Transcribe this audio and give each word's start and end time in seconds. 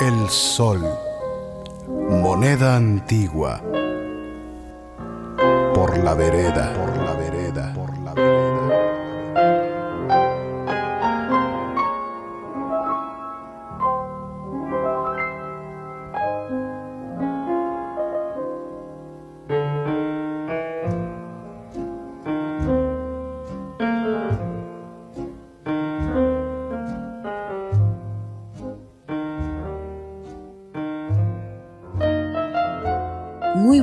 el 0.00 0.28
sol, 0.28 0.82
moneda 1.86 2.76
antigua, 2.76 3.60
por 5.74 5.96
la 5.98 6.14
vereda, 6.14 6.72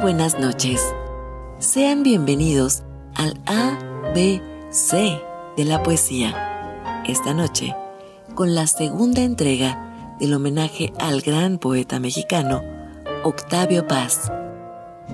buenas 0.02 0.40
noches. 0.40 0.82
Sean 1.60 2.02
bienvenidos 2.02 2.82
al 3.14 3.36
ABC 3.46 4.92
de 5.56 5.66
la 5.66 5.84
poesía. 5.84 7.04
Esta 7.08 7.36
noche, 7.36 7.76
con 8.34 8.56
la 8.56 8.66
segunda 8.66 9.22
entrega 9.22 10.16
del 10.20 10.34
homenaje 10.34 10.92
al 11.00 11.22
gran 11.22 11.60
poeta 11.60 12.00
mexicano, 12.00 12.64
Octavio 13.24 13.86
Paz. 13.86 14.32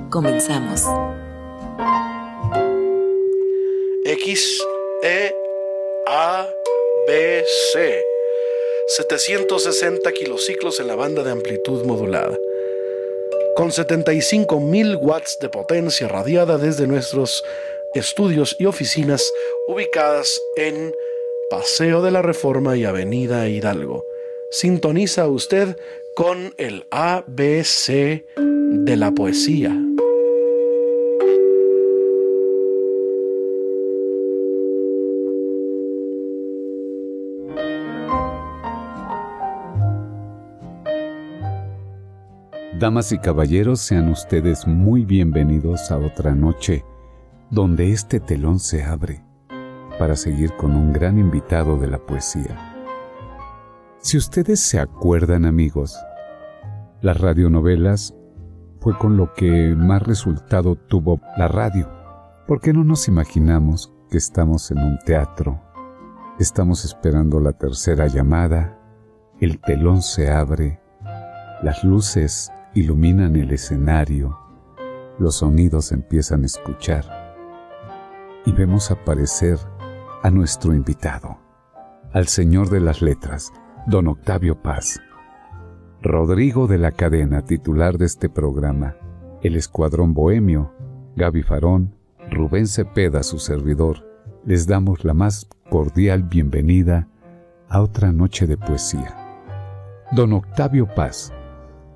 Comenzamos. 0.10 0.84
X, 4.06 4.64
E, 5.04 5.36
A, 6.08 6.48
B, 7.08 7.44
C. 7.74 8.04
760 8.88 10.10
kilociclos 10.14 10.80
en 10.80 10.88
la 10.88 10.96
banda 10.96 11.24
de 11.24 11.32
amplitud 11.32 11.84
modulada. 11.86 12.38
Con 13.58 13.72
75.000 13.72 15.00
watts 15.02 15.40
de 15.42 15.50
potencia 15.50 16.08
radiada 16.08 16.60
desde 16.60 16.86
nuestros 16.86 17.44
estudios 17.96 18.56
y 18.60 18.68
oficinas 18.68 19.34
ubicadas 19.68 20.40
en 20.58 20.94
Paseo 21.50 22.04
de 22.04 22.12
la 22.12 22.22
Reforma 22.22 22.78
y 22.78 22.86
Avenida 22.86 23.48
Hidalgo. 23.48 24.06
Sintoniza 24.52 25.28
usted 25.28 25.76
con 26.16 26.54
el 26.58 26.86
ABC 26.92 28.24
de 28.36 28.96
la 28.96 29.10
poesía. 29.10 29.87
Damas 42.80 43.12
y 43.12 43.18
caballeros, 43.18 43.80
sean 43.80 44.08
ustedes 44.10 44.68
muy 44.68 45.04
bienvenidos 45.04 45.90
a 45.90 45.98
otra 45.98 46.36
noche 46.36 46.86
donde 47.50 47.92
este 47.92 48.20
telón 48.20 48.60
se 48.60 48.84
abre 48.84 49.26
para 49.98 50.16
seguir 50.16 50.56
con 50.58 50.76
un 50.76 50.94
gran 50.94 51.18
invitado 51.18 51.78
de 51.78 51.88
la 51.88 51.98
poesía. 51.98 52.56
Si 53.98 54.16
ustedes 54.16 54.60
se 54.60 54.80
acuerdan 54.80 55.46
amigos, 55.46 55.98
las 57.02 57.20
radionovelas 57.20 58.14
fue 58.80 58.96
con 58.96 59.18
lo 59.18 59.34
que 59.34 59.74
más 59.76 60.04
resultado 60.04 60.76
tuvo 60.76 61.20
la 61.36 61.48
radio. 61.48 61.90
¿Por 62.46 62.62
qué 62.62 62.74
no 62.74 62.84
nos 62.84 63.08
imaginamos 63.08 63.92
que 64.12 64.18
estamos 64.18 64.70
en 64.70 64.78
un 64.78 65.00
teatro? 65.00 65.60
Estamos 66.38 66.86
esperando 66.86 67.40
la 67.40 67.54
tercera 67.54 68.06
llamada, 68.06 68.78
el 69.42 69.60
telón 69.62 70.04
se 70.04 70.30
abre, 70.30 70.80
las 71.64 71.84
luces 71.84 72.52
iluminan 72.74 73.36
el 73.36 73.52
escenario, 73.52 74.38
los 75.20 75.38
sonidos 75.38 75.92
empiezan 75.92 76.44
a 76.44 76.46
escuchar 76.46 77.06
y 78.46 78.52
vemos 78.52 78.92
aparecer 78.92 79.58
a 80.24 80.30
nuestro 80.30 80.74
invitado, 80.74 81.38
al 82.14 82.28
señor 82.28 82.70
de 82.70 82.80
las 82.80 83.02
letras, 83.02 83.52
don 83.88 84.08
Octavio 84.08 84.62
Paz. 84.62 85.02
Rodrigo 86.02 86.68
de 86.68 86.78
la 86.78 86.92
Cadena, 86.92 87.44
titular 87.44 87.98
de 87.98 88.06
este 88.06 88.30
programa, 88.30 88.96
el 89.42 89.56
Escuadrón 89.56 90.14
Bohemio, 90.14 90.74
Gaby 91.16 91.44
Farón, 91.44 91.96
Rubén 92.30 92.68
Cepeda, 92.68 93.24
su 93.24 93.40
servidor, 93.40 94.06
les 94.46 94.68
damos 94.68 95.04
la 95.04 95.14
más 95.14 95.48
cordial 95.70 96.24
bienvenida 96.24 97.08
a 97.70 97.82
otra 97.82 98.12
noche 98.12 98.48
de 98.48 98.58
poesía. 98.58 99.16
Don 100.12 100.34
Octavio 100.34 100.88
Paz, 100.94 101.34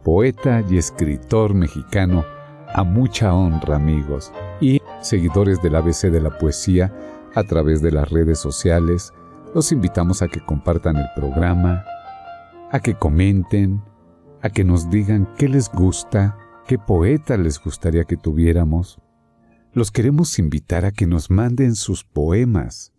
poeta 0.03 0.63
y 0.69 0.78
escritor 0.78 1.53
mexicano, 1.53 2.25
a 2.73 2.84
mucha 2.84 3.34
honra 3.34 3.75
amigos 3.75 4.31
y 4.62 4.81
seguidores 5.01 5.62
del 5.62 5.75
ABC 5.75 6.03
de 6.03 6.22
la 6.22 6.38
poesía 6.38 6.94
a 7.35 7.44
través 7.44 7.81
de 7.81 7.91
las 7.91 8.09
redes 8.09 8.39
sociales, 8.39 9.13
los 9.53 9.72
invitamos 9.72 10.22
a 10.22 10.28
que 10.28 10.44
compartan 10.45 10.97
el 10.97 11.07
programa, 11.16 11.84
a 12.72 12.79
que 12.79 12.95
comenten, 12.95 13.81
a 14.41 14.50
que 14.50 14.63
nos 14.63 14.89
digan 14.89 15.28
qué 15.38 15.50
les 15.50 15.69
gusta, 15.69 16.38
qué 16.68 16.78
poeta 16.78 17.38
les 17.38 17.59
gustaría 17.59 18.06
que 18.06 18.18
tuviéramos. 18.18 19.00
Los 19.74 19.92
queremos 19.92 20.39
invitar 20.39 20.86
a 20.86 20.92
que 20.92 21.06
nos 21.06 21.30
manden 21.30 21.75
sus 21.75 22.03
poemas. 22.03 22.94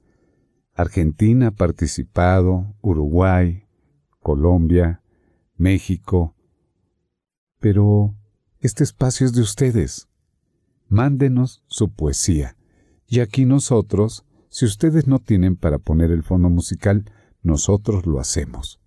Argentina 0.74 1.48
ha 1.48 1.50
participado, 1.50 2.74
Uruguay, 2.80 3.66
Colombia, 4.20 5.02
México, 5.56 6.34
pero 7.62 8.16
este 8.58 8.82
espacio 8.82 9.24
es 9.24 9.34
de 9.34 9.40
ustedes. 9.40 10.08
Mándenos 10.88 11.62
su 11.68 11.92
poesía. 11.92 12.56
Y 13.06 13.20
aquí 13.20 13.44
nosotros, 13.46 14.24
si 14.48 14.64
ustedes 14.64 15.06
no 15.06 15.20
tienen 15.20 15.54
para 15.54 15.78
poner 15.78 16.10
el 16.10 16.24
fondo 16.24 16.50
musical, 16.50 17.04
nosotros 17.40 18.04
lo 18.04 18.18
hacemos. 18.18 18.80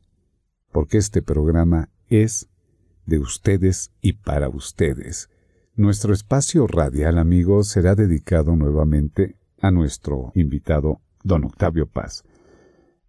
Porque 0.73 0.97
este 0.97 1.21
programa 1.21 1.87
es 2.09 2.49
de 3.05 3.19
ustedes 3.19 3.93
y 4.01 4.13
para 4.13 4.49
ustedes. 4.49 5.29
Nuestro 5.75 6.13
espacio 6.13 6.67
radial, 6.67 7.17
amigos, 7.17 7.69
será 7.69 7.95
dedicado 7.95 8.57
nuevamente 8.57 9.37
a 9.61 9.71
nuestro 9.71 10.33
invitado, 10.35 10.99
don 11.23 11.45
Octavio 11.45 11.87
Paz. 11.87 12.25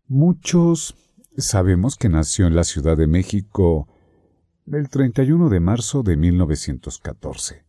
Muchos 0.07 0.95
sabemos 1.37 1.97
que 1.97 2.09
nació 2.09 2.47
en 2.47 2.55
la 2.55 2.63
Ciudad 2.63 2.97
de 2.97 3.09
México 3.09 3.89
el 4.73 4.89
31 4.89 5.49
de 5.49 5.61
marzo 5.61 6.03
de 6.03 6.17
1914. 6.17 7.65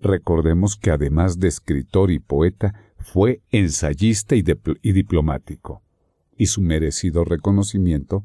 Recordemos 0.00 0.76
que 0.76 0.92
además 0.92 1.40
de 1.40 1.48
escritor 1.48 2.10
y 2.12 2.20
poeta, 2.20 2.72
fue 2.98 3.42
ensayista 3.50 4.36
y, 4.36 4.44
y 4.82 4.92
diplomático, 4.92 5.82
y 6.36 6.46
su 6.46 6.60
merecido 6.60 7.24
reconocimiento 7.24 8.24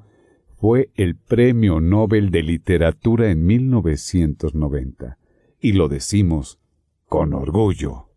fue 0.57 0.92
el 0.96 1.16
Premio 1.16 1.80
Nobel 1.80 2.30
de 2.30 2.44
Literatura 2.44 3.31
en 3.31 3.46
1990, 3.46 5.18
y 5.60 5.74
lo 5.74 5.88
decimos 5.88 6.60
con 7.07 7.34
orgullo. 7.34 8.10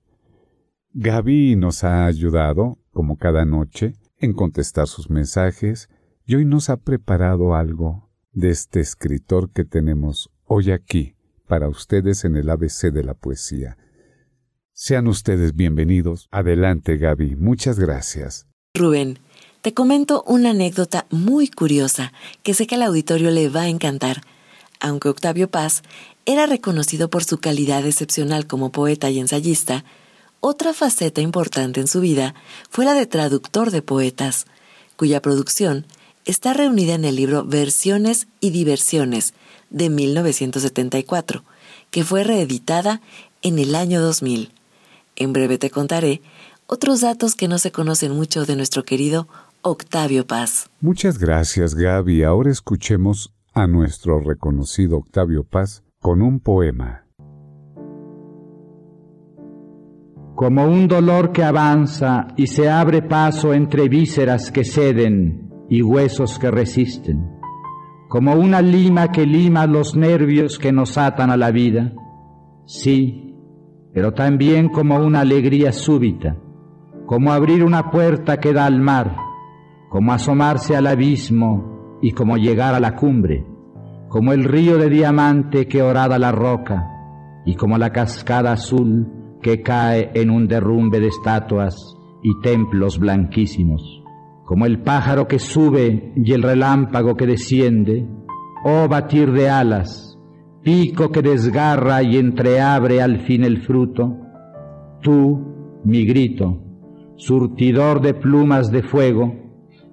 Gaby 0.93 1.57
nos 1.57 1.83
ha 1.85 2.05
ayudado, 2.07 2.79
como 2.93 3.17
cada 3.17 3.45
noche, 3.45 3.95
en 4.19 4.35
contestar 4.35 4.87
sus 4.87 5.09
mensajes 5.09 5.89
y 6.27 6.35
hoy 6.35 6.45
nos 6.45 6.69
ha 6.69 6.77
preparado 6.77 7.55
algo 7.55 8.08
de 8.39 8.51
este 8.51 8.79
escritor 8.81 9.51
que 9.51 9.65
tenemos 9.65 10.31
hoy 10.45 10.71
aquí 10.71 11.17
para 11.49 11.69
ustedes 11.69 12.25
en 12.25 12.37
el 12.37 12.49
ABC 12.51 12.93
de 12.93 13.03
la 13.03 13.15
poesía. 13.15 13.77
Sean 14.73 15.09
ustedes 15.09 15.57
bienvenidos. 15.57 16.29
Adelante, 16.31 16.99
Gaby. 16.99 17.35
Muchas 17.35 17.81
gracias. 17.81 18.47
Rubén, 18.75 19.19
te 19.61 19.75
comento 19.75 20.23
una 20.25 20.51
anécdota 20.51 21.07
muy 21.11 21.49
curiosa 21.49 22.13
que 22.45 22.55
sé 22.55 22.69
que 22.69 22.77
al 22.77 22.83
auditorio 22.83 23.33
le 23.33 23.49
va 23.49 23.63
a 23.63 23.69
encantar. 23.69 24.23
Aunque 24.79 25.09
Octavio 25.09 25.51
Paz 25.51 25.83
era 26.25 26.47
reconocido 26.47 27.11
por 27.11 27.25
su 27.25 27.39
calidad 27.39 27.85
excepcional 27.85 28.47
como 28.47 28.71
poeta 28.71 29.11
y 29.11 29.19
ensayista, 29.19 29.85
otra 30.39 30.75
faceta 30.75 31.21
importante 31.21 31.81
en 31.81 31.89
su 31.89 32.01
vida 32.01 32.37
fue 32.71 32.85
la 32.85 32.95
de 32.95 33.07
traductor 33.07 33.73
de 33.73 33.83
poetas, 33.83 34.47
cuya 34.95 35.21
producción 35.21 35.87
está 36.29 36.53
reunida 36.53 36.95
en 36.95 37.07
el 37.07 37.17
libro 37.17 37.45
Versiones 37.45 38.29
y 38.39 38.51
Diversiones 38.51 39.33
de 39.71 39.89
1974, 39.89 41.43
que 41.91 42.05
fue 42.05 42.23
reeditada 42.23 43.01
en 43.41 43.59
el 43.59 43.75
año 43.75 44.03
2000. 44.03 44.53
En 45.17 45.33
breve 45.33 45.57
te 45.57 45.71
contaré 45.71 46.21
otros 46.67 47.01
datos 47.01 47.35
que 47.35 47.49
no 47.49 47.59
se 47.59 47.73
conocen 47.73 48.13
mucho 48.13 48.45
de 48.45 48.57
nuestro 48.57 48.85
querido 48.85 49.27
Octavio 49.63 50.27
Paz. 50.27 50.69
Muchas 50.83 51.19
gracias 51.19 51.75
Gaby. 51.75 52.23
Ahora 52.25 52.51
escuchemos 52.51 53.33
a 53.55 53.67
nuestro 53.67 54.21
reconocido 54.21 54.99
Octavio 54.99 55.45
Paz 55.45 55.83
con 55.99 56.21
un 56.21 56.41
poema. 56.41 57.07
Como 60.37 60.67
un 60.67 60.89
dolor 60.89 61.33
que 61.33 61.43
avanza 61.43 62.29
y 62.37 62.49
se 62.49 62.69
abre 62.69 63.01
paso 63.01 63.55
entre 63.55 63.89
vísceras 63.89 64.53
que 64.53 64.65
ceden 64.65 65.48
y 65.69 65.83
huesos 65.83 66.39
que 66.39 66.51
resisten. 66.51 67.39
Como 68.09 68.35
una 68.35 68.63
lima 68.63 69.13
que 69.13 69.27
lima 69.27 69.67
los 69.67 69.95
nervios 69.95 70.59
que 70.59 70.73
nos 70.73 70.97
atan 70.97 71.31
a 71.31 71.37
la 71.37 71.51
vida. 71.51 71.93
Sí, 72.65 73.35
pero 73.93 74.13
también 74.13 74.69
como 74.69 74.99
una 74.99 75.21
alegría 75.21 75.73
súbita, 75.73 76.37
como 77.07 77.33
abrir 77.33 77.65
una 77.65 77.91
puerta 77.91 78.39
que 78.39 78.53
da 78.53 78.67
al 78.67 78.81
mar, 78.81 79.17
como 79.91 80.13
asomarse 80.13 80.77
al 80.77 80.87
abismo 80.87 81.99
y 82.03 82.13
como 82.13 82.37
llegar 82.37 82.75
a 82.75 82.81
la 82.81 82.95
cumbre, 82.95 83.47
como 84.09 84.33
el 84.33 84.45
río 84.45 84.79
de 84.79 84.89
diamante 84.89 85.67
que 85.67 85.83
orada 85.83 86.19
la 86.19 86.33
roca 86.33 86.87
y 87.45 87.55
como 87.55 87.79
la 87.79 87.91
cascada 87.91 88.53
azul 88.53 89.09
que 89.43 89.63
cae 89.63 90.11
en 90.15 90.31
un 90.31 90.49
derrumbe 90.49 91.01
de 91.01 91.09
estatuas 91.09 91.97
y 92.23 92.39
templos 92.41 92.99
blanquísimos, 92.99 93.98
como 94.49 94.65
el 94.65 94.81
pájaro 94.81 95.29
que 95.29 95.39
sube 95.39 96.11
y 96.17 96.33
el 96.33 96.43
relámpago 96.43 97.17
que 97.17 97.27
desciende, 97.27 98.09
oh 98.65 98.89
batir 98.89 99.31
de 99.31 99.51
alas, 99.51 100.19
pico 100.63 101.13
que 101.13 101.21
desgarra 101.21 102.03
y 102.03 102.17
entreabre 102.17 103.03
al 103.03 103.21
fin 103.27 103.45
el 103.45 103.61
fruto, 103.61 104.17
tú, 105.03 105.83
mi 105.85 106.07
grito, 106.07 106.63
surtidor 107.17 108.01
de 108.01 108.15
plumas 108.15 108.71
de 108.71 108.83
fuego, 108.83 109.35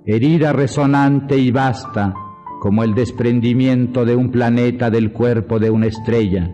herida 0.06 0.54
resonante 0.54 1.38
y 1.38 1.52
vasta, 1.52 2.14
como 2.62 2.86
el 2.86 2.96
desprendimiento 2.96 4.06
de 4.06 4.16
un 4.16 4.32
planeta 4.32 4.90
del 4.90 5.12
cuerpo 5.12 5.60
de 5.60 5.70
una 5.70 5.88
estrella, 5.88 6.50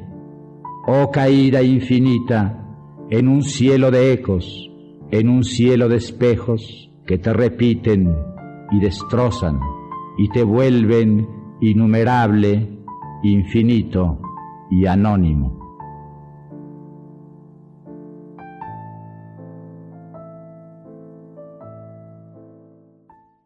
oh 0.87 1.11
caída 1.11 1.61
infinita, 1.61 2.65
en 3.11 3.27
un 3.27 3.43
cielo 3.43 3.91
de 3.91 4.11
ecos, 4.11 4.71
en 5.11 5.29
un 5.29 5.43
cielo 5.43 5.87
de 5.87 5.97
espejos 5.97 6.90
que 7.11 7.17
te 7.17 7.33
repiten 7.33 8.15
y 8.71 8.79
destrozan 8.79 9.59
y 10.17 10.29
te 10.29 10.43
vuelven 10.43 11.27
innumerable 11.59 12.79
infinito 13.21 14.21
y 14.69 14.85
anónimo. 14.85 15.59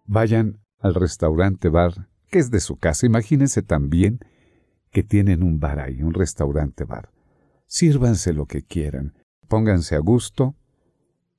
Vayan 0.06 0.60
al 0.78 0.94
restaurante 0.94 1.70
bar, 1.70 2.08
que 2.30 2.38
es 2.38 2.52
de 2.52 2.60
su 2.60 2.78
casa. 2.78 3.08
Imagínense 3.08 3.64
también 3.64 4.20
que 4.92 5.02
tienen 5.02 5.42
un 5.42 5.60
bar 5.60 5.80
ahí, 5.80 6.04
un 6.04 6.14
restaurante 6.14 6.84
bar. 6.84 7.10
Sírvanse 7.66 8.32
lo 8.32 8.46
que 8.46 8.62
quieran, 8.62 9.16
pónganse 9.48 9.96
a 9.96 10.00
gusto, 10.00 10.54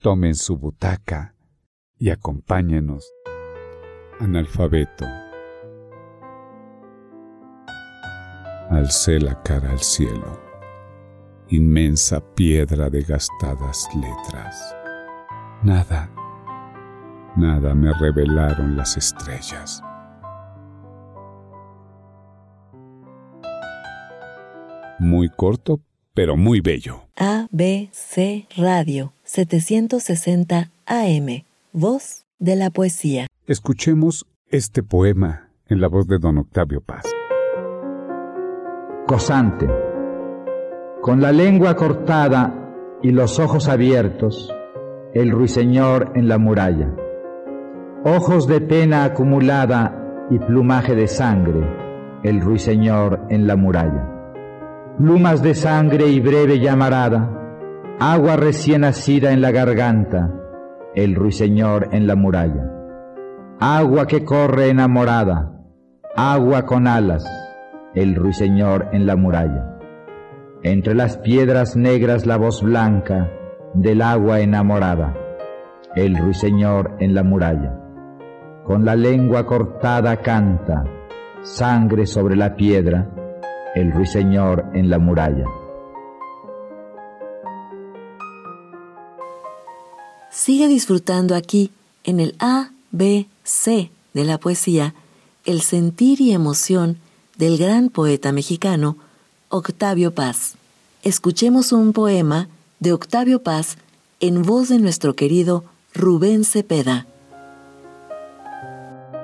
tomen 0.00 0.34
su 0.34 0.58
butaca 0.58 1.35
y 1.98 2.10
acompáñenos. 2.10 3.12
Analfabeto. 4.20 5.04
Alcé 8.70 9.20
la 9.20 9.40
cara 9.42 9.70
al 9.70 9.78
cielo, 9.78 10.40
inmensa 11.48 12.20
piedra 12.34 12.90
de 12.90 13.02
gastadas 13.02 13.88
letras. 13.94 14.74
Nada, 15.62 16.10
nada 17.36 17.74
me 17.74 17.92
revelaron 17.92 18.76
las 18.76 18.96
estrellas. 18.96 19.82
Muy 24.98 25.28
corto, 25.28 25.80
pero 26.14 26.36
muy 26.36 26.60
bello. 26.60 27.02
ABC 27.16 28.46
Radio 28.56 29.12
760 29.24 30.70
AM, 30.86 31.44
voz 31.76 32.24
de 32.38 32.56
la 32.56 32.70
poesía. 32.70 33.26
Escuchemos 33.46 34.26
este 34.48 34.82
poema 34.82 35.50
en 35.68 35.82
la 35.82 35.88
voz 35.88 36.06
de 36.06 36.18
don 36.18 36.38
Octavio 36.38 36.80
Paz. 36.80 37.04
Cosante. 39.06 39.68
Con 41.02 41.20
la 41.20 41.32
lengua 41.32 41.76
cortada 41.76 42.98
y 43.02 43.10
los 43.10 43.38
ojos 43.38 43.68
abiertos, 43.68 44.50
el 45.12 45.30
ruiseñor 45.30 46.12
en 46.14 46.28
la 46.28 46.38
muralla. 46.38 46.96
Ojos 48.06 48.46
de 48.46 48.62
pena 48.62 49.04
acumulada 49.04 50.26
y 50.30 50.38
plumaje 50.38 50.94
de 50.94 51.08
sangre, 51.08 51.60
el 52.22 52.40
ruiseñor 52.40 53.26
en 53.28 53.46
la 53.46 53.56
muralla. 53.56 54.94
Plumas 54.96 55.42
de 55.42 55.54
sangre 55.54 56.08
y 56.08 56.20
breve 56.20 56.58
llamarada, 56.58 57.98
agua 58.00 58.36
recién 58.36 58.80
nacida 58.80 59.32
en 59.32 59.42
la 59.42 59.50
garganta, 59.50 60.45
el 60.96 61.14
ruiseñor 61.14 61.90
en 61.92 62.06
la 62.06 62.16
muralla. 62.16 62.72
Agua 63.60 64.06
que 64.06 64.24
corre 64.24 64.70
enamorada, 64.70 65.52
agua 66.16 66.64
con 66.64 66.86
alas, 66.86 67.24
el 67.94 68.14
ruiseñor 68.14 68.88
en 68.92 69.06
la 69.06 69.14
muralla. 69.14 69.78
Entre 70.62 70.94
las 70.94 71.18
piedras 71.18 71.76
negras 71.76 72.24
la 72.24 72.38
voz 72.38 72.62
blanca 72.62 73.30
del 73.74 74.00
agua 74.00 74.40
enamorada, 74.40 75.14
el 75.94 76.16
ruiseñor 76.16 76.96
en 76.98 77.14
la 77.14 77.22
muralla. 77.22 77.78
Con 78.64 78.86
la 78.86 78.96
lengua 78.96 79.44
cortada 79.44 80.16
canta, 80.22 80.84
sangre 81.42 82.06
sobre 82.06 82.36
la 82.36 82.56
piedra, 82.56 83.10
el 83.74 83.92
ruiseñor 83.92 84.64
en 84.72 84.88
la 84.88 84.98
muralla. 84.98 85.44
Sigue 90.36 90.68
disfrutando 90.68 91.34
aquí, 91.34 91.70
en 92.04 92.20
el 92.20 92.36
A, 92.40 92.70
B, 92.90 93.26
C 93.42 93.90
de 94.12 94.24
la 94.24 94.36
poesía, 94.36 94.94
el 95.46 95.62
sentir 95.62 96.20
y 96.20 96.32
emoción 96.32 96.98
del 97.38 97.56
gran 97.56 97.88
poeta 97.88 98.32
mexicano 98.32 98.98
Octavio 99.48 100.12
Paz. 100.12 100.56
Escuchemos 101.02 101.72
un 101.72 101.94
poema 101.94 102.48
de 102.80 102.92
Octavio 102.92 103.42
Paz 103.42 103.78
en 104.20 104.42
voz 104.42 104.68
de 104.68 104.78
nuestro 104.78 105.16
querido 105.16 105.64
Rubén 105.94 106.44
Cepeda. 106.44 107.06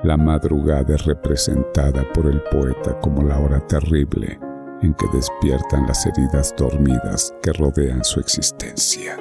La 0.03 0.17
madrugada 0.17 0.95
es 0.95 1.05
representada 1.05 2.11
por 2.11 2.25
el 2.25 2.41
poeta 2.41 2.99
como 2.99 3.21
la 3.21 3.37
hora 3.37 3.65
terrible 3.67 4.39
en 4.81 4.95
que 4.95 5.05
despiertan 5.13 5.85
las 5.85 6.07
heridas 6.07 6.55
dormidas 6.57 7.35
que 7.43 7.53
rodean 7.53 8.03
su 8.03 8.19
existencia. 8.19 9.15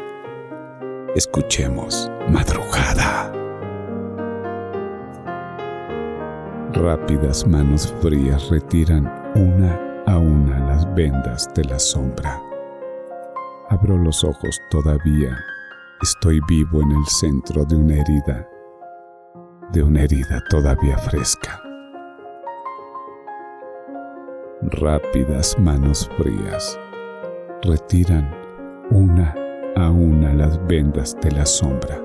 Escuchemos 1.14 2.10
Madrugada. 2.30 3.30
Rápidas 6.72 7.46
manos 7.46 7.94
frías 8.00 8.48
retiran 8.48 9.04
una 9.34 9.78
a 10.06 10.16
una 10.16 10.58
las 10.68 10.94
vendas 10.94 11.52
de 11.54 11.64
la 11.64 11.78
sombra. 11.78 12.40
Abro 13.68 13.98
los 13.98 14.24
ojos 14.24 14.58
todavía. 14.70 15.36
Estoy 16.00 16.40
vivo 16.48 16.80
en 16.80 16.92
el 16.92 17.04
centro 17.04 17.66
de 17.66 17.76
una 17.76 17.96
herida, 17.96 18.48
de 19.70 19.82
una 19.82 20.04
herida 20.04 20.42
todavía 20.48 20.96
fresca. 20.96 21.62
Rápidas 24.62 25.58
manos 25.58 26.10
frías 26.16 26.80
retiran 27.62 28.34
una 28.90 29.41
a 29.76 29.90
una 29.90 30.34
las 30.34 30.64
vendas 30.66 31.16
de 31.22 31.30
la 31.30 31.46
sombra. 31.46 32.02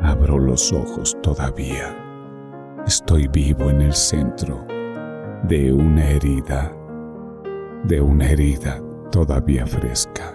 Abro 0.00 0.38
los 0.38 0.72
ojos 0.72 1.16
todavía. 1.22 1.96
Estoy 2.86 3.26
vivo 3.28 3.68
en 3.70 3.82
el 3.82 3.92
centro 3.92 4.64
de 5.42 5.72
una 5.72 6.08
herida, 6.08 6.72
de 7.84 8.00
una 8.00 8.30
herida 8.30 8.80
todavía 9.10 9.66
fresca. 9.66 10.34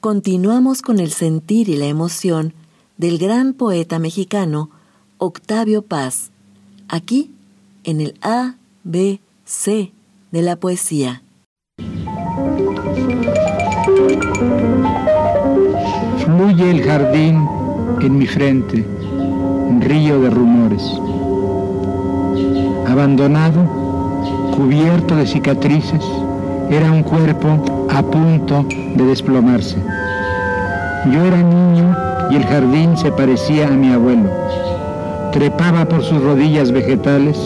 Continuamos 0.00 0.80
con 0.80 0.98
el 0.98 1.10
sentir 1.10 1.68
y 1.68 1.76
la 1.76 1.86
emoción 1.86 2.54
del 2.96 3.18
gran 3.18 3.52
poeta 3.52 3.98
mexicano 3.98 4.70
Octavio 5.22 5.82
Paz, 5.82 6.30
aquí 6.88 7.30
en 7.84 8.00
el 8.00 8.14
A, 8.22 8.54
B, 8.84 9.20
C 9.44 9.92
de 10.30 10.40
la 10.40 10.56
poesía. 10.56 11.20
Fluye 16.24 16.70
el 16.70 16.82
jardín 16.82 17.46
en 18.00 18.16
mi 18.16 18.26
frente, 18.26 18.82
río 19.80 20.22
de 20.22 20.30
rumores. 20.30 20.90
Abandonado, 22.88 23.66
cubierto 24.56 25.16
de 25.16 25.26
cicatrices, 25.26 26.02
era 26.70 26.90
un 26.90 27.02
cuerpo 27.02 27.86
a 27.90 28.02
punto 28.02 28.64
de 28.96 29.04
desplomarse. 29.04 29.76
Yo 31.12 31.22
era 31.22 31.42
niño 31.42 31.94
y 32.30 32.36
el 32.36 32.44
jardín 32.46 32.96
se 32.96 33.12
parecía 33.12 33.68
a 33.68 33.72
mi 33.72 33.92
abuelo. 33.92 34.30
Trepaba 35.32 35.84
por 35.84 36.02
sus 36.02 36.20
rodillas 36.20 36.72
vegetales 36.72 37.38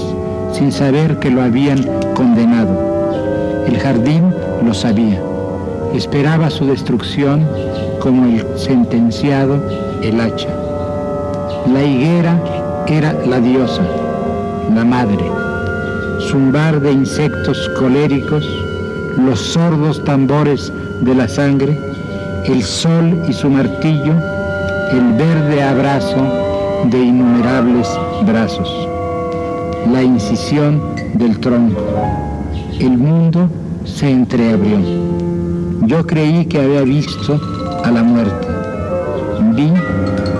sin 0.52 0.72
saber 0.72 1.18
que 1.18 1.30
lo 1.30 1.42
habían 1.42 1.84
condenado. 2.14 3.64
El 3.66 3.78
jardín 3.78 4.32
lo 4.64 4.72
sabía. 4.72 5.20
Esperaba 5.94 6.48
su 6.48 6.66
destrucción 6.66 7.46
como 8.00 8.24
el 8.24 8.46
sentenciado 8.56 9.62
el 10.02 10.18
hacha. 10.20 10.48
La 11.72 11.82
higuera 11.82 12.84
era 12.86 13.12
la 13.26 13.38
diosa, 13.38 13.82
la 14.74 14.84
madre. 14.84 15.24
Zumbar 16.30 16.80
de 16.80 16.92
insectos 16.92 17.70
coléricos, 17.78 18.48
los 19.18 19.40
sordos 19.40 20.02
tambores 20.04 20.72
de 21.00 21.14
la 21.14 21.28
sangre, 21.28 21.78
el 22.46 22.62
sol 22.62 23.24
y 23.28 23.32
su 23.34 23.50
martillo, 23.50 24.14
el 24.90 25.12
verde 25.18 25.62
abrazo 25.62 26.43
de 26.90 26.98
innumerables 26.98 27.88
brazos, 28.26 28.88
la 29.90 30.02
incisión 30.02 30.82
del 31.14 31.38
tronco. 31.38 31.80
El 32.78 32.98
mundo 32.98 33.48
se 33.84 34.10
entreabrió. 34.10 34.78
Yo 35.86 36.06
creí 36.06 36.46
que 36.46 36.60
había 36.60 36.82
visto 36.82 37.40
a 37.84 37.90
la 37.90 38.02
muerte. 38.02 38.46
Vi 39.54 39.72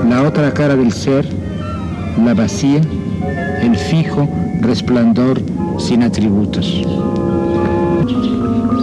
la 0.09 0.23
otra 0.23 0.53
cara 0.53 0.77
del 0.77 0.93
ser, 0.93 1.27
la 2.25 2.35
vacía, 2.35 2.81
el 3.63 3.77
fijo 3.77 4.29
resplandor 4.61 5.41
sin 5.79 6.03
atributos. 6.03 6.83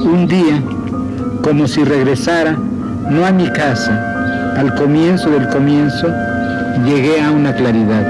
Un 0.04 0.28
día, 0.28 0.62
como 1.44 1.68
si 1.68 1.84
regresara, 1.84 2.58
no 3.10 3.26
a 3.26 3.32
mi 3.32 3.50
casa, 3.50 4.56
al 4.58 4.74
comienzo 4.76 5.30
del 5.30 5.48
comienzo, 5.50 6.08
llegué 6.86 7.22
a 7.22 7.32
una 7.32 7.54
claridad. 7.54 8.06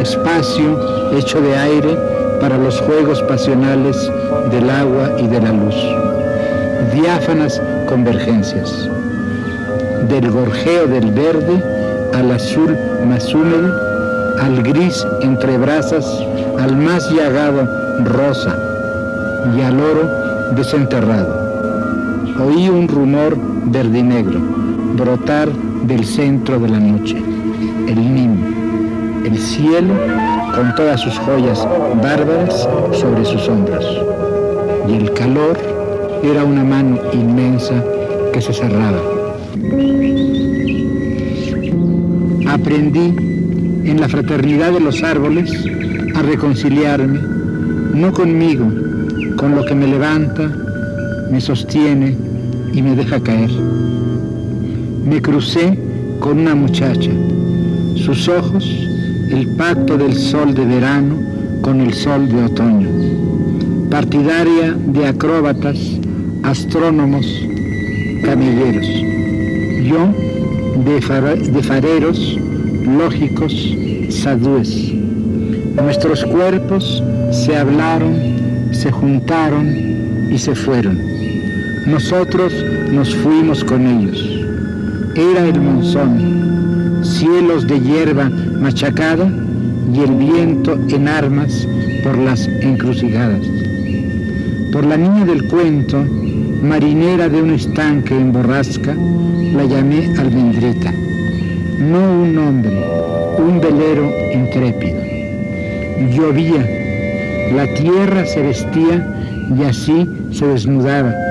Espacio 0.00 1.16
hecho 1.16 1.40
de 1.40 1.56
aire 1.56 1.98
para 2.40 2.58
los 2.58 2.80
juegos 2.80 3.22
pasionales 3.22 4.10
del 4.50 4.68
agua 4.68 5.12
y 5.18 5.26
de 5.26 5.40
la 5.40 5.52
luz. 5.52 5.74
Diáfanas 6.92 7.60
convergencias. 7.88 8.88
Del 10.08 10.30
gorjeo 10.30 10.86
del 10.86 11.10
verde 11.12 11.62
al 12.14 12.30
azul 12.30 12.76
más 13.06 13.32
húmedo, 13.34 13.74
al 14.40 14.62
gris 14.62 15.06
entre 15.22 15.56
brasas, 15.56 16.04
al 16.60 16.76
más 16.76 17.10
llagado 17.10 17.66
rosa 18.04 18.56
y 19.56 19.62
al 19.62 19.80
oro 19.80 20.10
desenterrado. 20.54 21.44
Oí 22.44 22.68
un 22.68 22.88
rumor 22.88 23.53
verdinegro 23.66 24.40
brotar 24.96 25.50
del 25.86 26.04
centro 26.04 26.58
de 26.58 26.68
la 26.68 26.78
noche, 26.78 27.16
el 27.88 28.14
nim, 28.14 28.36
el 29.24 29.38
cielo 29.38 29.94
con 30.54 30.74
todas 30.76 31.00
sus 31.00 31.18
joyas 31.18 31.66
bárbaras 32.02 32.68
sobre 32.92 33.24
sus 33.24 33.48
hombros. 33.48 33.84
Y 34.88 34.96
el 34.96 35.12
calor 35.12 35.58
era 36.22 36.44
una 36.44 36.62
mano 36.62 36.98
inmensa 37.12 37.82
que 38.32 38.40
se 38.40 38.52
cerraba. 38.52 39.00
Aprendí 42.48 43.14
en 43.88 44.00
la 44.00 44.08
fraternidad 44.08 44.72
de 44.72 44.80
los 44.80 45.02
árboles 45.02 45.52
a 46.14 46.22
reconciliarme, 46.22 47.18
no 47.94 48.12
conmigo, 48.12 48.66
con 49.36 49.56
lo 49.56 49.64
que 49.64 49.74
me 49.74 49.86
levanta, 49.86 50.50
me 51.30 51.40
sostiene 51.40 52.23
y 52.74 52.82
me 52.82 52.96
deja 52.96 53.20
caer. 53.20 53.50
Me 55.06 55.22
crucé 55.22 55.78
con 56.20 56.40
una 56.40 56.54
muchacha, 56.54 57.10
sus 57.96 58.28
ojos 58.28 58.64
el 59.30 59.48
pacto 59.56 59.96
del 59.96 60.14
sol 60.14 60.54
de 60.54 60.64
verano 60.64 61.16
con 61.62 61.80
el 61.80 61.94
sol 61.94 62.28
de 62.28 62.44
otoño, 62.44 62.88
partidaria 63.90 64.72
de 64.72 65.06
acróbatas, 65.06 65.78
astrónomos, 66.42 67.26
camilleros, 68.24 68.86
yo 69.82 70.12
de, 70.84 71.50
de 71.52 71.62
fareros, 71.62 72.38
lógicos, 72.98 73.76
sadúes. 74.10 74.92
Nuestros 75.76 76.24
cuerpos 76.24 77.02
se 77.30 77.56
hablaron, 77.56 78.14
se 78.72 78.90
juntaron 78.90 79.66
y 80.30 80.38
se 80.38 80.54
fueron. 80.54 81.13
Nosotros 81.86 82.52
nos 82.90 83.14
fuimos 83.14 83.62
con 83.62 83.86
ellos. 83.86 84.18
Era 85.14 85.46
el 85.46 85.60
monzón, 85.60 87.00
cielos 87.02 87.66
de 87.66 87.78
hierba 87.78 88.30
machacada 88.30 89.30
y 89.92 90.00
el 90.00 90.14
viento 90.14 90.78
en 90.88 91.08
armas 91.08 91.68
por 92.02 92.16
las 92.16 92.48
encrucijadas. 92.48 93.42
Por 94.72 94.86
la 94.86 94.96
niña 94.96 95.26
del 95.26 95.46
cuento, 95.46 96.02
marinera 96.62 97.28
de 97.28 97.42
un 97.42 97.50
estanque 97.50 98.18
en 98.18 98.32
borrasca, 98.32 98.94
la 99.54 99.64
llamé 99.64 100.10
almendrita. 100.18 100.90
No 101.78 102.22
un 102.22 102.38
hombre, 102.38 102.82
un 103.38 103.60
velero 103.60 104.10
intrépido. 104.32 105.00
Llovía, 106.10 106.66
la 107.54 107.66
tierra 107.74 108.24
se 108.24 108.40
vestía 108.40 109.06
y 109.54 109.62
así 109.64 110.08
se 110.32 110.46
desnudaba. 110.46 111.23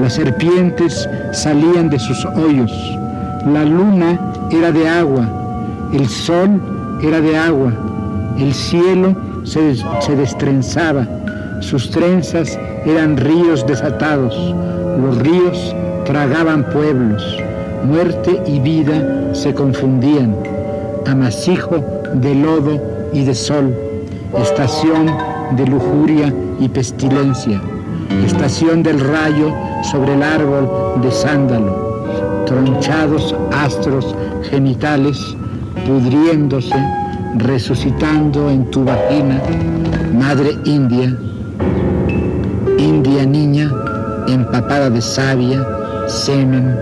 Las 0.00 0.14
serpientes 0.14 1.06
salían 1.32 1.90
de 1.90 1.98
sus 1.98 2.24
hoyos. 2.24 2.72
La 3.52 3.66
luna 3.66 4.18
era 4.50 4.72
de 4.72 4.88
agua, 4.88 5.28
el 5.92 6.08
sol 6.08 6.98
era 7.02 7.20
de 7.20 7.36
agua, 7.36 7.70
el 8.38 8.54
cielo 8.54 9.14
se, 9.44 9.74
se 9.74 10.16
destrenzaba, 10.16 11.06
sus 11.60 11.90
trenzas 11.90 12.58
eran 12.86 13.18
ríos 13.18 13.66
desatados, 13.66 14.34
los 15.02 15.18
ríos 15.18 15.76
tragaban 16.06 16.64
pueblos, 16.70 17.22
muerte 17.84 18.42
y 18.46 18.58
vida 18.58 19.34
se 19.34 19.52
confundían, 19.52 20.34
amasijo 21.06 21.84
de 22.14 22.34
lodo 22.36 22.82
y 23.12 23.24
de 23.24 23.34
sol, 23.34 23.74
estación 24.38 25.10
de 25.56 25.66
lujuria 25.66 26.32
y 26.58 26.70
pestilencia, 26.70 27.60
estación 28.24 28.82
del 28.82 28.98
rayo 29.00 29.52
sobre 29.82 30.14
el 30.14 30.22
árbol 30.22 30.68
de 31.02 31.10
sándalo, 31.10 32.44
tronchados 32.46 33.34
astros 33.52 34.14
genitales, 34.50 35.18
pudriéndose, 35.86 36.74
resucitando 37.36 38.50
en 38.50 38.70
tu 38.70 38.84
vagina, 38.84 39.40
madre 40.12 40.56
india, 40.64 41.16
india 42.78 43.24
niña, 43.24 43.70
empapada 44.28 44.90
de 44.90 45.00
savia, 45.00 45.66
semen, 46.06 46.76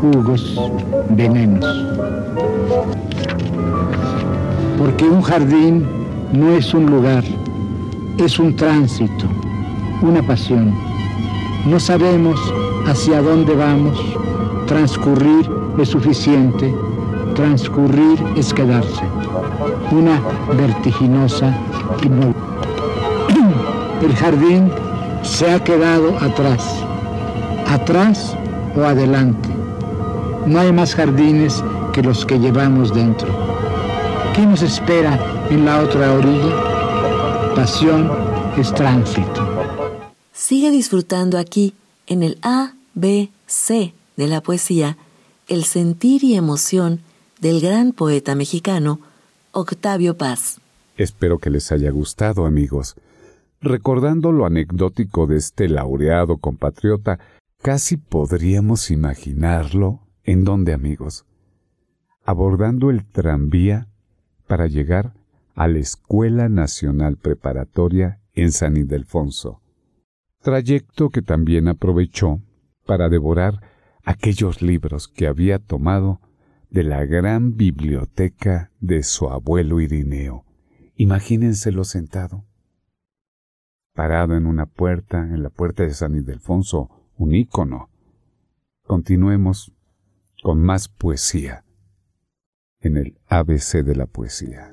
jugos, 0.00 0.58
venenos. 1.10 1.64
Porque 4.78 5.04
un 5.04 5.20
jardín 5.22 5.86
no 6.32 6.52
es 6.52 6.72
un 6.72 6.86
lugar, 6.86 7.24
es 8.18 8.38
un 8.38 8.56
tránsito, 8.56 9.26
una 10.02 10.22
pasión. 10.22 10.89
No 11.66 11.78
sabemos 11.78 12.40
hacia 12.86 13.20
dónde 13.20 13.54
vamos, 13.54 14.00
transcurrir 14.66 15.50
es 15.78 15.90
suficiente, 15.90 16.74
transcurrir 17.34 18.18
es 18.36 18.54
quedarse. 18.54 19.04
Una 19.90 20.22
vertiginosa 20.56 21.54
El 24.02 24.16
jardín 24.16 24.72
se 25.22 25.50
ha 25.50 25.62
quedado 25.62 26.16
atrás, 26.18 26.82
atrás 27.68 28.34
o 28.74 28.84
adelante. 28.84 29.50
No 30.46 30.60
hay 30.60 30.72
más 30.72 30.94
jardines 30.94 31.62
que 31.92 32.02
los 32.02 32.24
que 32.24 32.38
llevamos 32.38 32.94
dentro. 32.94 33.28
¿Qué 34.34 34.46
nos 34.46 34.62
espera 34.62 35.18
en 35.50 35.66
la 35.66 35.80
otra 35.80 36.14
orilla? 36.14 37.54
Pasión 37.54 38.10
es 38.56 38.72
tránsito. 38.72 39.49
Sigue 40.50 40.72
disfrutando 40.72 41.38
aquí, 41.38 41.74
en 42.08 42.24
el 42.24 42.36
A, 42.42 42.74
B, 42.94 43.30
C 43.46 43.94
de 44.16 44.26
la 44.26 44.40
poesía, 44.40 44.98
el 45.46 45.62
sentir 45.62 46.24
y 46.24 46.34
emoción 46.34 47.02
del 47.40 47.60
gran 47.60 47.92
poeta 47.92 48.34
mexicano 48.34 48.98
Octavio 49.52 50.16
Paz. 50.18 50.60
Espero 50.96 51.38
que 51.38 51.50
les 51.50 51.70
haya 51.70 51.92
gustado, 51.92 52.46
amigos. 52.46 52.96
Recordando 53.60 54.32
lo 54.32 54.44
anecdótico 54.44 55.28
de 55.28 55.36
este 55.36 55.68
laureado 55.68 56.38
compatriota, 56.38 57.20
casi 57.62 57.96
podríamos 57.96 58.90
imaginarlo 58.90 60.00
en 60.24 60.42
dónde, 60.42 60.72
amigos, 60.72 61.26
abordando 62.24 62.90
el 62.90 63.04
tranvía 63.04 63.86
para 64.48 64.66
llegar 64.66 65.12
a 65.54 65.68
la 65.68 65.78
Escuela 65.78 66.48
Nacional 66.48 67.18
Preparatoria 67.18 68.18
en 68.34 68.50
San 68.50 68.76
Ildefonso, 68.76 69.59
trayecto 70.40 71.10
que 71.10 71.22
también 71.22 71.68
aprovechó 71.68 72.40
para 72.86 73.08
devorar 73.08 73.60
aquellos 74.02 74.62
libros 74.62 75.08
que 75.08 75.26
había 75.26 75.58
tomado 75.58 76.20
de 76.70 76.84
la 76.84 77.04
gran 77.04 77.56
biblioteca 77.56 78.72
de 78.80 79.02
su 79.02 79.28
abuelo 79.28 79.80
Irineo. 79.80 80.44
Imagínenselo 80.94 81.84
sentado, 81.84 82.44
parado 83.94 84.36
en 84.36 84.46
una 84.46 84.66
puerta, 84.66 85.18
en 85.18 85.42
la 85.42 85.50
puerta 85.50 85.82
de 85.82 85.90
San 85.90 86.14
Ildefonso, 86.14 86.90
un 87.16 87.34
ícono. 87.34 87.90
Continuemos 88.84 89.72
con 90.42 90.62
más 90.62 90.88
poesía 90.88 91.64
en 92.80 92.96
el 92.96 93.18
ABC 93.28 93.84
de 93.84 93.96
la 93.96 94.06
poesía. 94.06 94.70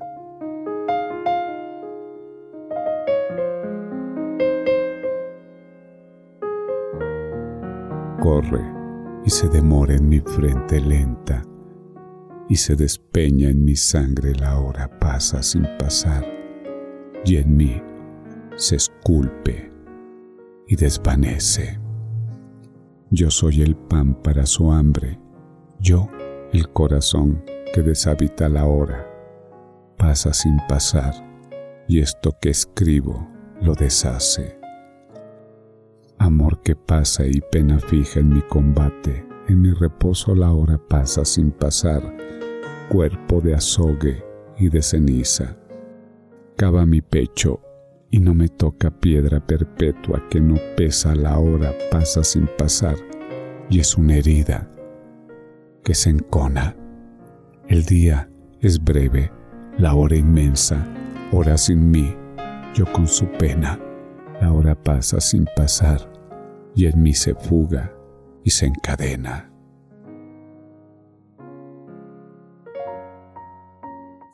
Corre 8.28 8.62
y 9.24 9.30
se 9.30 9.48
demora 9.48 9.94
en 9.94 10.06
mi 10.06 10.20
frente 10.20 10.82
lenta 10.82 11.42
y 12.46 12.56
se 12.56 12.76
despeña 12.76 13.48
en 13.48 13.64
mi 13.64 13.74
sangre 13.74 14.34
la 14.34 14.60
hora 14.60 14.98
pasa 14.98 15.42
sin 15.42 15.66
pasar 15.78 16.26
y 17.24 17.36
en 17.36 17.56
mí 17.56 17.82
se 18.56 18.76
esculpe 18.76 19.72
y 20.66 20.76
desvanece. 20.76 21.80
Yo 23.10 23.30
soy 23.30 23.62
el 23.62 23.74
pan 23.74 24.14
para 24.22 24.44
su 24.44 24.72
hambre, 24.72 25.18
yo 25.80 26.10
el 26.52 26.68
corazón 26.68 27.42
que 27.72 27.80
deshabita 27.80 28.50
la 28.50 28.66
hora, 28.66 29.06
pasa 29.96 30.34
sin 30.34 30.58
pasar, 30.68 31.14
y 31.88 32.00
esto 32.00 32.36
que 32.42 32.50
escribo 32.50 33.26
lo 33.62 33.72
deshace. 33.72 34.57
Amor 36.18 36.62
que 36.62 36.74
pasa 36.74 37.24
y 37.26 37.40
pena 37.52 37.78
fija 37.78 38.20
en 38.20 38.34
mi 38.34 38.42
combate, 38.42 39.26
en 39.48 39.62
mi 39.62 39.72
reposo 39.72 40.34
la 40.34 40.52
hora 40.52 40.78
pasa 40.78 41.24
sin 41.24 41.50
pasar, 41.50 42.02
cuerpo 42.88 43.40
de 43.40 43.54
azogue 43.54 44.24
y 44.58 44.68
de 44.68 44.82
ceniza. 44.82 45.56
Cava 46.56 46.84
mi 46.86 47.00
pecho 47.00 47.60
y 48.10 48.18
no 48.18 48.34
me 48.34 48.48
toca 48.48 48.90
piedra 48.90 49.46
perpetua 49.46 50.22
que 50.28 50.40
no 50.40 50.56
pesa. 50.76 51.14
La 51.14 51.38
hora, 51.38 51.72
pasa 51.90 52.24
sin 52.24 52.48
pasar, 52.58 52.96
y 53.70 53.80
es 53.80 53.96
una 53.96 54.16
herida 54.16 54.70
que 55.84 55.94
se 55.94 56.10
encona. 56.10 56.76
El 57.68 57.84
día 57.84 58.30
es 58.60 58.82
breve, 58.82 59.30
la 59.76 59.94
hora 59.94 60.16
inmensa, 60.16 60.84
hora 61.32 61.56
sin 61.58 61.90
mí, 61.90 62.14
yo 62.74 62.90
con 62.92 63.06
su 63.06 63.26
pena, 63.38 63.78
la 64.40 64.52
hora 64.52 64.74
pasa 64.74 65.20
sin 65.20 65.46
pasar, 65.56 66.10
y 66.74 66.86
en 66.86 67.02
mí 67.02 67.14
se 67.14 67.34
fuga 67.34 67.92
y 68.44 68.50
se 68.50 68.66
encadena. 68.66 69.50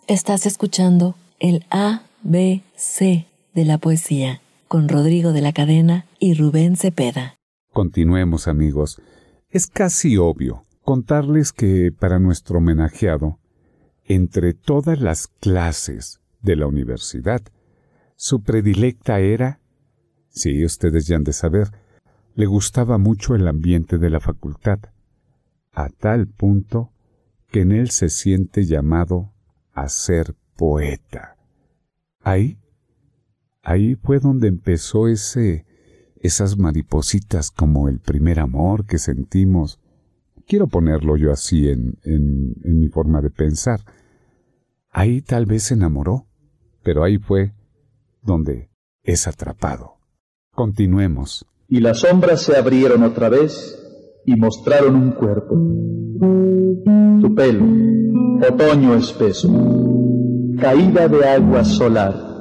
Estás 0.06 0.44
escuchando 0.44 1.14
el 1.38 1.64
A, 1.70 2.02
B, 2.22 2.62
C 2.76 3.26
de 3.54 3.64
la 3.64 3.78
poesía 3.78 4.40
con 4.68 4.88
Rodrigo 4.88 5.32
de 5.32 5.40
la 5.40 5.52
Cadena 5.52 6.06
y 6.18 6.34
Rubén 6.34 6.76
Cepeda. 6.76 7.36
Continuemos 7.72 8.48
amigos. 8.48 9.00
Es 9.48 9.66
casi 9.66 10.16
obvio 10.16 10.64
contarles 10.82 11.52
que 11.52 11.90
para 11.92 12.18
nuestro 12.18 12.58
homenajeado, 12.58 13.38
entre 14.04 14.52
todas 14.52 15.00
las 15.00 15.28
clases 15.28 16.20
de 16.42 16.56
la 16.56 16.66
universidad, 16.66 17.40
su 18.16 18.42
predilecta 18.42 19.20
era, 19.20 19.60
si 20.34 20.64
ustedes 20.64 21.06
ya 21.06 21.16
han 21.16 21.24
de 21.24 21.32
saber, 21.32 21.68
le 22.34 22.46
gustaba 22.46 22.98
mucho 22.98 23.36
el 23.36 23.46
ambiente 23.46 23.98
de 23.98 24.10
la 24.10 24.18
facultad, 24.18 24.80
a 25.72 25.88
tal 25.88 26.26
punto 26.26 26.92
que 27.50 27.60
en 27.60 27.70
él 27.70 27.90
se 27.90 28.08
siente 28.08 28.64
llamado 28.64 29.32
a 29.72 29.88
ser 29.88 30.34
poeta. 30.56 31.36
Ahí 32.20 32.58
ahí 33.62 33.94
fue 33.94 34.18
donde 34.18 34.48
empezó 34.48 35.08
ese, 35.08 35.64
esas 36.20 36.58
maripositas 36.58 37.50
como 37.50 37.88
el 37.88 38.00
primer 38.00 38.40
amor 38.40 38.86
que 38.86 38.98
sentimos. 38.98 39.80
Quiero 40.46 40.66
ponerlo 40.66 41.16
yo 41.16 41.32
así 41.32 41.68
en, 41.68 41.96
en 42.02 42.78
mi 42.78 42.88
forma 42.88 43.22
de 43.22 43.30
pensar. 43.30 43.80
Ahí 44.90 45.22
tal 45.22 45.46
vez 45.46 45.64
se 45.64 45.74
enamoró, 45.74 46.26
pero 46.82 47.04
ahí 47.04 47.18
fue 47.18 47.54
donde 48.22 48.68
es 49.02 49.26
atrapado. 49.26 49.94
Continuemos. 50.54 51.46
Y 51.68 51.80
las 51.80 52.00
sombras 52.00 52.42
se 52.42 52.56
abrieron 52.56 53.02
otra 53.02 53.28
vez 53.28 53.78
y 54.24 54.36
mostraron 54.36 54.94
un 54.96 55.10
cuerpo. 55.12 55.54
Tu 57.20 57.34
pelo, 57.34 57.64
otoño 58.48 58.94
espeso, 58.94 59.48
caída 60.60 61.08
de 61.08 61.28
agua 61.28 61.64
solar 61.64 62.34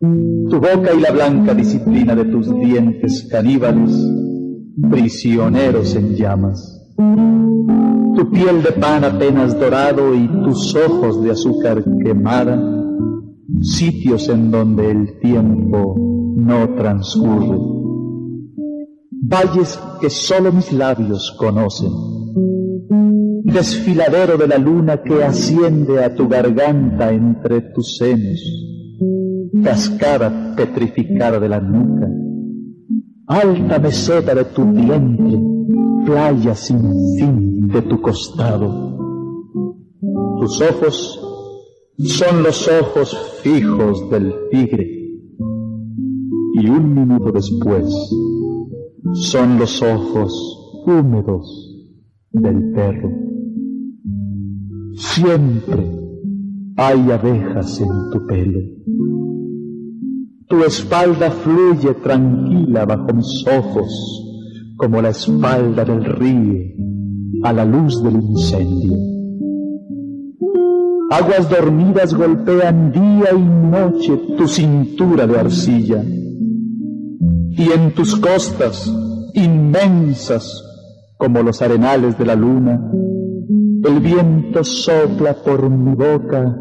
tu 0.00 0.60
boca 0.60 0.94
y 0.96 1.00
la 1.00 1.10
blanca 1.10 1.54
disciplina 1.54 2.14
de 2.14 2.24
tus 2.26 2.48
dientes 2.60 3.26
caníbales, 3.28 3.92
prisioneros 4.88 5.96
en 5.96 6.14
llamas. 6.14 6.86
Tu 6.96 8.30
piel 8.30 8.62
de 8.62 8.72
pan 8.72 9.04
apenas 9.04 9.58
dorado 9.58 10.14
y 10.14 10.28
tus 10.44 10.74
ojos 10.76 11.22
de 11.22 11.32
azúcar 11.32 11.84
quemada, 12.04 12.60
sitios 13.60 14.28
en 14.28 14.52
donde 14.52 14.90
el 14.90 15.18
tiempo 15.18 15.96
no 16.38 16.74
transcurre. 16.74 17.58
Valles 19.10 19.78
que 20.00 20.08
solo 20.08 20.52
mis 20.52 20.72
labios 20.72 21.36
conocen. 21.36 21.90
Desfiladero 23.42 24.36
de 24.36 24.46
la 24.46 24.58
luna 24.58 25.02
que 25.02 25.24
asciende 25.24 26.04
a 26.04 26.14
tu 26.14 26.28
garganta 26.28 27.10
entre 27.12 27.60
tus 27.72 27.96
senos 27.96 28.40
cascada 29.64 30.54
petrificada 30.56 31.40
de 31.40 31.48
la 31.48 31.60
nuca, 31.60 32.08
alta 33.26 33.78
meseta 33.78 34.34
de 34.34 34.44
tu 34.44 34.64
vientre, 34.72 35.38
playa 36.06 36.54
sin 36.54 36.80
fin 37.18 37.68
de 37.68 37.82
tu 37.82 38.00
costado. 38.00 38.96
Tus 40.40 40.60
ojos 40.60 41.20
son 41.98 42.42
los 42.44 42.68
ojos 42.68 43.40
fijos 43.42 44.08
del 44.10 44.32
tigre 44.50 44.97
y 46.60 46.68
un 46.68 46.92
minuto 46.94 47.30
después 47.30 47.86
son 49.14 49.58
los 49.58 49.80
ojos 49.80 50.82
húmedos 50.86 51.46
del 52.32 52.72
perro. 52.72 53.10
Siempre 54.94 55.86
hay 56.76 57.10
abejas 57.10 57.80
en 57.80 57.88
tu 58.12 58.26
pelo. 58.26 58.58
Tu 60.48 60.64
espalda 60.64 61.30
fluye 61.30 61.94
tranquila 61.94 62.84
bajo 62.86 63.14
mis 63.14 63.44
ojos, 63.46 64.74
como 64.76 65.00
la 65.00 65.10
espalda 65.10 65.84
del 65.84 66.04
río, 66.04 66.58
a 67.44 67.52
la 67.52 67.64
luz 67.64 68.02
del 68.02 68.16
incendio. 68.16 68.96
Aguas 71.10 71.48
dormidas 71.48 72.14
golpean 72.14 72.90
día 72.92 73.32
y 73.32 73.70
noche 73.70 74.16
tu 74.36 74.46
cintura 74.48 75.26
de 75.26 75.38
arcilla 75.38 76.04
y 77.58 77.72
en 77.72 77.92
tus 77.92 78.14
costas 78.16 78.90
inmensas 79.34 80.64
como 81.16 81.42
los 81.42 81.60
arenales 81.60 82.16
de 82.16 82.24
la 82.24 82.36
luna, 82.36 82.80
el 83.84 84.00
viento 84.00 84.62
sopla 84.62 85.34
por 85.34 85.68
mi 85.68 85.94
boca 85.96 86.56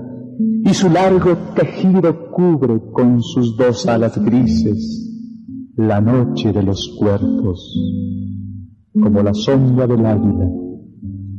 y 0.65 0.73
su 0.73 0.89
largo 0.89 1.37
tejido 1.55 2.31
cubre 2.31 2.81
con 2.91 3.21
sus 3.21 3.55
dos 3.55 3.87
alas 3.87 4.17
grises 4.17 5.03
la 5.75 6.01
noche 6.01 6.51
de 6.51 6.63
los 6.63 6.95
cuerpos, 6.99 7.71
como 8.93 9.21
la 9.21 9.35
sombra 9.35 9.85
del 9.85 10.03
águila, 10.03 10.49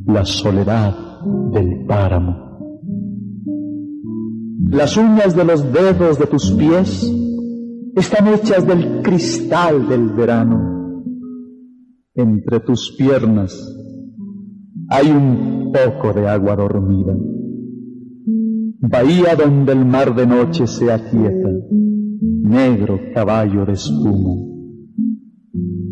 la 0.07 0.25
soledad 0.25 0.95
del 1.53 1.85
páramo. 1.87 2.37
Las 4.71 4.97
uñas 4.97 5.35
de 5.35 5.45
los 5.45 5.73
dedos 5.73 6.21
de 6.21 6.27
tus 6.27 6.53
pies 6.53 7.13
están 7.99 8.29
hechas 8.29 8.67
del 8.67 9.03
cristal 9.03 9.89
del 9.89 10.11
verano. 10.11 11.03
Entre 12.15 12.61
tus 12.61 12.95
piernas 12.97 13.53
hay 14.89 15.11
un 15.11 15.73
poco 15.73 16.13
de 16.13 16.29
agua 16.29 16.57
dormida. 16.57 17.15
Bahía 18.81 19.35
donde 19.35 19.73
el 19.73 19.85
mar 19.85 20.15
de 20.15 20.27
noche 20.27 20.67
se 20.67 20.93
aquieta, 20.93 21.51
negro 22.21 23.01
caballo 23.15 23.67
de 23.67 23.73
espuma. 23.73 24.35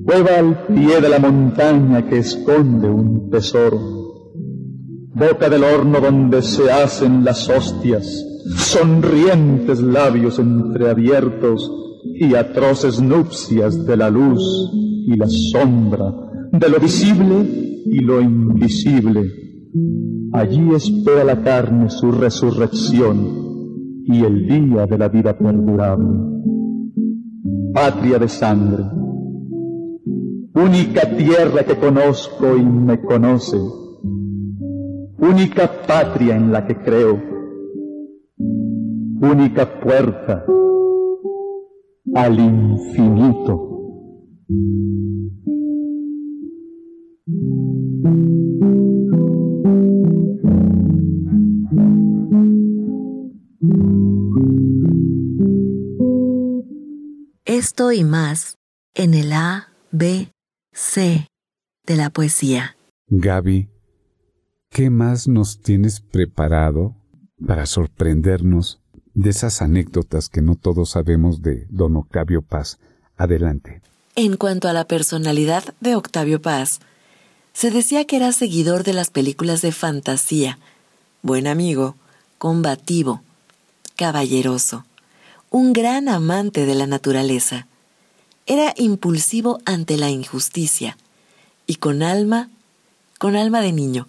Cueva 0.05 0.38
al 0.38 0.66
pie 0.69 1.01
de 1.01 1.09
la 1.09 1.19
montaña 1.19 2.09
que 2.09 2.19
esconde 2.19 2.88
un 2.88 3.29
tesoro. 3.31 3.79
Boca 5.14 5.49
del 5.49 5.64
horno 5.64 6.01
donde 6.01 6.42
se 6.42 6.71
hacen 6.71 7.25
las 7.25 7.49
hostias, 7.49 8.25
sonrientes 8.55 9.81
labios 9.81 10.38
entreabiertos 10.38 11.86
y 12.14 12.35
atroces 12.35 13.01
nupcias 13.01 13.85
de 13.87 13.97
la 13.97 14.11
luz 14.11 14.71
y 14.73 15.16
la 15.16 15.27
sombra, 15.29 16.14
de 16.53 16.69
lo 16.69 16.79
visible 16.79 17.83
y 17.87 18.01
lo 18.01 18.21
invisible. 18.21 19.33
Allí 20.33 20.75
espera 20.75 21.25
la 21.25 21.42
carne 21.42 21.90
su 21.90 22.11
resurrección 22.11 24.03
y 24.05 24.25
el 24.25 24.47
día 24.47 24.87
de 24.87 24.99
la 24.99 25.09
vida 25.09 25.37
perdurable. 25.37 26.19
Patria 27.75 28.19
de 28.19 28.29
sangre, 28.29 28.85
única 30.55 31.16
tierra 31.16 31.62
que 31.64 31.77
conozco 31.77 32.57
y 32.57 32.64
me 32.64 33.01
conoce, 33.03 33.59
única 35.19 35.71
patria 35.87 36.37
en 36.37 36.53
la 36.53 36.66
que 36.66 36.77
creo, 36.77 37.21
única 39.21 39.81
puerta 39.81 40.45
al 42.14 42.38
infinito. 42.38 43.62
Esto 57.45 57.92
y 57.92 58.05
más 58.05 58.59
en 58.95 59.14
el 59.14 59.33
A, 59.33 59.69
B, 59.90 60.31
C 60.73 61.27
de 61.87 61.97
la 61.97 62.11
poesía. 62.11 62.77
Gaby, 63.09 63.69
¿qué 64.71 64.90
más 64.90 65.29
nos 65.29 65.61
tienes 65.61 66.01
preparado 66.01 66.97
para 67.47 67.66
sorprendernos 67.66 68.83
de 69.16 69.31
esas 69.31 69.62
anécdotas 69.62 70.29
que 70.29 70.42
no 70.42 70.57
todos 70.57 70.90
sabemos 70.90 71.42
de 71.42 71.66
don 71.70 71.96
Octavio 71.96 72.42
Paz. 72.42 72.79
Adelante. 73.16 73.81
En 74.14 74.37
cuanto 74.37 74.68
a 74.68 74.74
la 74.74 74.85
personalidad 74.85 75.74
de 75.81 75.96
Octavio 75.96 76.40
Paz, 76.40 76.81
se 77.55 77.70
decía 77.70 78.05
que 78.05 78.16
era 78.16 78.31
seguidor 78.33 78.85
de 78.85 78.92
las 78.92 79.09
películas 79.09 79.62
de 79.62 79.72
fantasía, 79.72 80.59
buen 81.22 81.46
amigo, 81.46 81.96
combativo, 82.37 83.22
caballeroso, 83.96 84.85
un 85.48 85.72
gran 85.72 86.11
amante 86.11 86.66
de 86.66 86.74
la 86.74 86.87
naturaleza. 86.87 87.66
Era 88.44 88.74
impulsivo 88.76 89.61
ante 89.64 89.96
la 89.96 90.11
injusticia 90.11 90.98
y 91.66 91.76
con 91.76 92.02
alma, 92.02 92.50
con 93.18 93.35
alma 93.35 93.62
de 93.62 93.72
niño, 93.72 94.09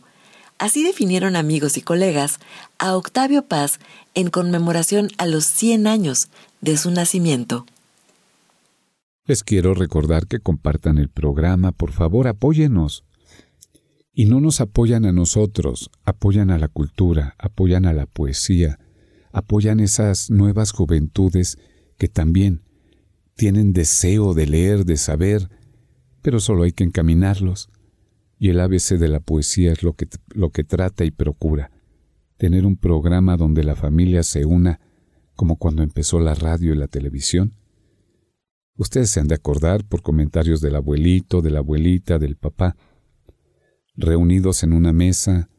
Así 0.60 0.84
definieron 0.84 1.36
amigos 1.36 1.78
y 1.78 1.82
colegas 1.82 2.40
a 2.80 2.96
Octavio 2.96 3.44
Paz 3.44 3.80
en 4.16 4.30
conmemoración 4.30 5.10
a 5.18 5.28
los 5.28 5.46
100 5.46 5.86
años 5.86 6.30
de 6.62 6.78
su 6.78 6.90
nacimiento. 6.90 7.66
Les 9.26 9.44
quiero 9.44 9.74
recordar 9.74 10.26
que 10.26 10.40
compartan 10.40 10.98
el 10.98 11.10
programa, 11.10 11.72
por 11.72 11.92
favor, 11.92 12.28
apóyenos. 12.28 13.04
Y 14.14 14.26
no 14.26 14.40
nos 14.40 14.62
apoyan 14.62 15.06
a 15.06 15.12
nosotros, 15.12 15.92
apoyan 16.04 16.50
a 16.50 16.58
la 16.58 16.70
cultura, 16.70 17.36
apoyan 17.38 17.86
a 17.86 17.94
la 17.94 18.08
poesía, 18.08 18.80
apoyan 19.32 19.80
esas 19.80 20.32
nuevas 20.32 20.72
juventudes 20.72 21.60
que 22.00 22.08
también 22.08 22.64
tienen 23.36 23.74
deseo 23.74 24.34
de 24.34 24.48
leer, 24.48 24.86
de 24.86 24.98
saber, 24.98 25.50
pero 26.24 26.40
solo 26.40 26.64
hay 26.64 26.72
que 26.72 26.84
encaminarlos. 26.84 27.70
Y 28.40 28.50
el 28.50 28.60
ABC 28.60 28.98
de 29.00 29.08
la 29.08 29.20
poesía 29.20 29.72
es 29.72 29.84
lo 29.84 29.94
que, 29.94 30.08
lo 30.30 30.52
que 30.52 30.64
trata 30.64 31.06
y 31.06 31.12
procura, 31.12 31.72
tener 32.38 32.66
un 32.66 32.78
programa 32.78 33.38
donde 33.38 33.64
la 33.64 33.76
familia 33.76 34.24
se 34.24 34.46
una 34.46 34.80
como 35.38 35.58
cuando 35.58 35.84
empezó 35.84 36.20
la 36.20 36.34
radio 36.34 36.74
y 36.74 36.78
la 36.78 36.88
televisión. 36.88 37.54
Ustedes 38.76 39.10
se 39.10 39.20
han 39.20 39.28
de 39.28 39.36
acordar 39.36 39.86
por 39.86 40.02
comentarios 40.02 40.62
del 40.62 40.76
abuelito, 40.76 41.42
de 41.42 41.52
la 41.52 41.60
abuelita, 41.60 42.20
del 42.20 42.36
papá, 42.36 42.76
reunidos 43.96 44.64
en 44.64 44.74
una 44.74 44.94
mesa, 44.94 45.50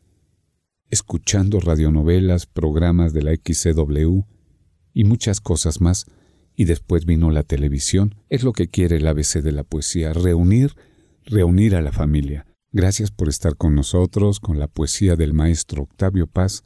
escuchando 0.90 1.60
radionovelas, 1.60 2.46
programas 2.46 3.12
de 3.12 3.22
la 3.22 3.32
XCW 3.34 4.22
y 4.92 5.04
muchas 5.04 5.40
cosas 5.40 5.80
más, 5.80 6.06
y 6.54 6.64
después 6.64 7.06
vino 7.06 7.30
la 7.30 7.44
televisión. 7.44 8.16
Es 8.28 8.42
lo 8.42 8.52
que 8.52 8.68
quiere 8.68 8.96
el 8.96 9.06
ABC 9.06 9.42
de 9.42 9.52
la 9.52 9.62
poesía, 9.62 10.12
reunir, 10.12 10.74
reunir 11.24 11.76
a 11.76 11.82
la 11.82 11.92
familia. 11.92 12.47
Gracias 12.78 13.10
por 13.10 13.28
estar 13.28 13.56
con 13.56 13.74
nosotros 13.74 14.38
con 14.38 14.60
la 14.60 14.68
poesía 14.68 15.16
del 15.16 15.34
maestro 15.34 15.82
Octavio 15.82 16.28
Paz 16.28 16.62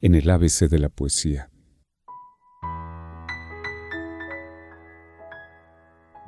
en 0.00 0.14
el 0.14 0.30
ABC 0.30 0.68
de 0.70 0.78
la 0.78 0.88
poesía. 0.90 1.50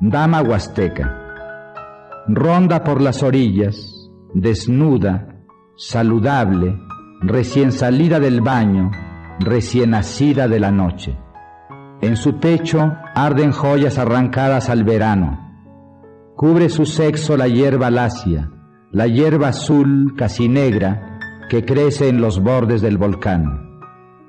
Dama 0.00 0.42
Huasteca. 0.42 2.24
Ronda 2.26 2.82
por 2.82 3.00
las 3.00 3.22
orillas, 3.22 4.10
desnuda, 4.34 5.40
saludable, 5.76 6.76
recién 7.20 7.70
salida 7.70 8.18
del 8.18 8.40
baño, 8.40 8.90
recién 9.38 9.90
nacida 9.90 10.48
de 10.48 10.58
la 10.58 10.72
noche. 10.72 11.16
En 12.00 12.16
su 12.16 12.40
techo 12.40 12.92
arden 13.14 13.52
joyas 13.52 13.98
arrancadas 13.98 14.68
al 14.68 14.82
verano. 14.82 15.38
Cubre 16.34 16.68
su 16.68 16.84
sexo 16.86 17.36
la 17.36 17.46
hierba 17.46 17.88
lacia, 17.92 18.50
la 18.90 19.06
hierba 19.06 19.48
azul 19.48 20.14
casi 20.16 20.48
negra 20.48 21.18
que 21.50 21.64
crece 21.64 22.08
en 22.08 22.20
los 22.20 22.42
bordes 22.42 22.80
del 22.80 22.96
volcán. 22.96 23.80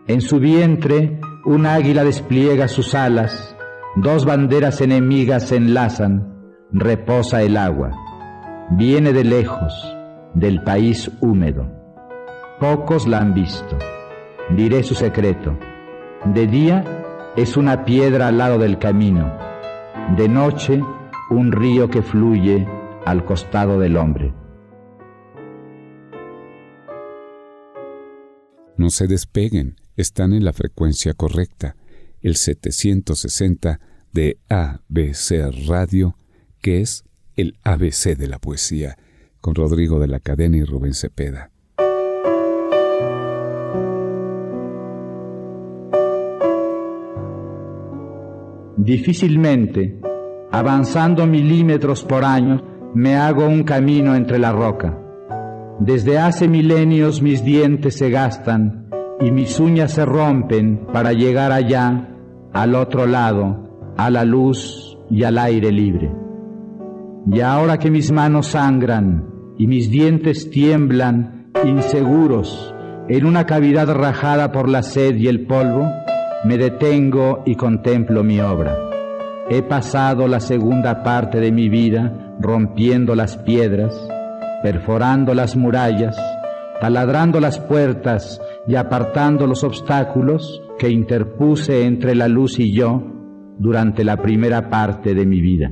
En 0.07 0.21
su 0.21 0.39
vientre 0.39 1.19
un 1.45 1.65
águila 1.65 2.03
despliega 2.03 2.67
sus 2.67 2.93
alas, 2.93 3.55
dos 3.95 4.25
banderas 4.25 4.81
enemigas 4.81 5.47
se 5.47 5.55
enlazan, 5.55 6.53
reposa 6.71 7.41
el 7.41 7.55
agua. 7.55 7.91
Viene 8.71 9.13
de 9.13 9.23
lejos, 9.23 9.73
del 10.33 10.61
país 10.63 11.09
húmedo. 11.21 11.65
Pocos 12.59 13.07
la 13.07 13.19
han 13.19 13.33
visto. 13.33 13.77
Diré 14.55 14.83
su 14.83 14.93
secreto. 14.93 15.57
De 16.25 16.47
día 16.47 16.83
es 17.37 17.55
una 17.55 17.85
piedra 17.85 18.27
al 18.27 18.37
lado 18.37 18.57
del 18.57 18.77
camino. 18.77 19.31
De 20.17 20.27
noche 20.27 20.83
un 21.29 21.51
río 21.51 21.89
que 21.89 22.01
fluye 22.01 22.67
al 23.05 23.23
costado 23.23 23.79
del 23.79 23.95
hombre. 23.95 24.33
No 28.79 28.91
se 28.91 29.07
despeguen, 29.07 29.75
están 29.97 30.31
en 30.31 30.45
la 30.45 30.53
frecuencia 30.53 31.13
correcta, 31.13 31.75
el 32.21 32.37
760 32.37 33.77
de 34.13 34.37
ABC 34.47 35.51
Radio, 35.67 36.15
que 36.61 36.79
es 36.79 37.03
el 37.35 37.57
ABC 37.65 38.15
de 38.17 38.27
la 38.27 38.39
poesía, 38.39 38.97
con 39.41 39.53
Rodrigo 39.53 39.99
de 39.99 40.07
la 40.07 40.21
Cadena 40.21 40.55
y 40.55 40.63
Rubén 40.63 40.93
Cepeda. 40.93 41.51
Difícilmente, 48.77 49.99
avanzando 50.53 51.27
milímetros 51.27 52.05
por 52.05 52.23
año, 52.23 52.91
me 52.95 53.17
hago 53.17 53.45
un 53.45 53.65
camino 53.65 54.15
entre 54.15 54.39
la 54.39 54.53
roca 54.53 55.08
Desde 55.79 56.19
hace 56.19 56.49
milenios 56.49 57.21
mis 57.21 57.43
dientes 57.43 57.97
se 57.97 58.09
gastan 58.09 58.89
y 59.21 59.31
mis 59.31 59.59
uñas 59.61 59.93
se 59.93 60.05
rompen 60.05 60.87
para 60.91 61.13
llegar 61.13 61.53
allá, 61.53 62.09
al 62.51 62.75
otro 62.75 63.05
lado, 63.05 63.93
a 63.95 64.09
la 64.09 64.25
luz 64.25 64.97
y 65.09 65.23
al 65.23 65.37
aire 65.37 65.71
libre. 65.71 66.11
Y 67.31 67.39
ahora 67.39 67.77
que 67.77 67.91
mis 67.91 68.11
manos 68.11 68.47
sangran 68.47 69.25
y 69.57 69.67
mis 69.67 69.89
dientes 69.89 70.49
tiemblan, 70.49 71.51
inseguros, 71.65 72.73
en 73.07 73.25
una 73.25 73.45
cavidad 73.45 73.87
rajada 73.93 74.51
por 74.51 74.67
la 74.67 74.83
sed 74.83 75.15
y 75.15 75.27
el 75.27 75.47
polvo, 75.47 75.89
me 76.43 76.57
detengo 76.57 77.41
y 77.45 77.55
contemplo 77.55 78.23
mi 78.23 78.41
obra. 78.41 78.77
He 79.49 79.61
pasado 79.61 80.27
la 80.27 80.41
segunda 80.41 81.03
parte 81.03 81.39
de 81.39 81.51
mi 81.51 81.69
vida 81.69 82.35
rompiendo 82.39 83.15
las 83.15 83.37
piedras, 83.37 83.95
perforando 84.61 85.33
las 85.33 85.55
murallas, 85.55 86.17
taladrando 86.81 87.39
las 87.39 87.59
puertas 87.59 88.41
y 88.67 88.75
apartando 88.75 89.47
los 89.47 89.63
obstáculos 89.63 90.61
que 90.77 90.89
interpuse 90.89 91.85
entre 91.85 92.15
la 92.15 92.27
luz 92.27 92.59
y 92.59 92.73
yo 92.73 93.03
durante 93.57 94.03
la 94.03 94.17
primera 94.17 94.69
parte 94.69 95.13
de 95.13 95.25
mi 95.25 95.41
vida. 95.41 95.71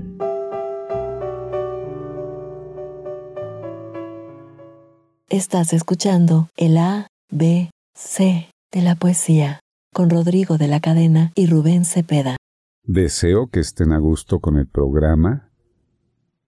Estás 5.30 5.74
escuchando 5.74 6.50
el 6.56 6.78
A, 6.78 7.08
B, 7.30 7.70
C 7.94 8.50
de 8.72 8.82
la 8.82 8.96
poesía 8.96 9.60
con 9.94 10.10
Rodrigo 10.10 10.58
de 10.58 10.68
la 10.68 10.80
Cadena 10.80 11.32
y 11.36 11.48
Rubén 11.48 11.84
Cepeda. 11.84 12.38
Deseo 12.84 13.48
que 13.48 13.60
estén 13.60 13.92
a 13.92 13.98
gusto 13.98 14.40
con 14.40 14.58
el 14.58 14.68
programa. 14.68 15.47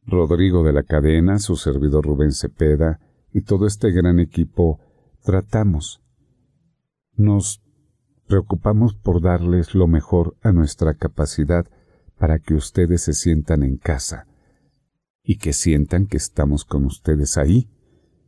Rodrigo 0.10 0.64
de 0.64 0.74
la 0.74 0.84
Cadena, 0.84 1.40
su 1.40 1.56
servidor 1.56 2.06
Rubén 2.06 2.32
Cepeda 2.32 3.00
y 3.34 3.42
todo 3.42 3.68
este 3.68 3.92
gran 3.92 4.20
equipo 4.20 4.80
tratamos. 5.24 6.02
Nos 7.16 7.62
preocupamos 8.28 8.94
por 8.94 9.22
darles 9.22 9.76
lo 9.76 9.88
mejor 9.88 10.36
a 10.42 10.52
nuestra 10.52 10.94
capacidad 10.94 11.66
para 12.18 12.40
que 12.40 12.54
ustedes 12.54 13.02
se 13.02 13.14
sientan 13.14 13.64
en 13.64 13.78
casa 13.78 14.28
y 15.24 15.38
que 15.38 15.54
sientan 15.54 16.06
que 16.06 16.18
estamos 16.18 16.66
con 16.66 16.86
ustedes 16.86 17.38
ahí 17.38 17.70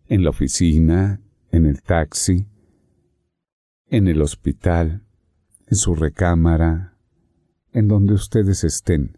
en 0.08 0.24
la 0.24 0.30
oficina, 0.30 1.22
en 1.52 1.66
el 1.66 1.82
taxi, 1.82 2.48
en 3.88 4.08
el 4.08 4.22
hospital, 4.22 5.04
en 5.68 5.78
su 5.78 5.96
recámara, 5.96 6.98
en 7.72 7.88
donde 7.88 8.14
ustedes 8.14 8.64
estén. 8.64 9.18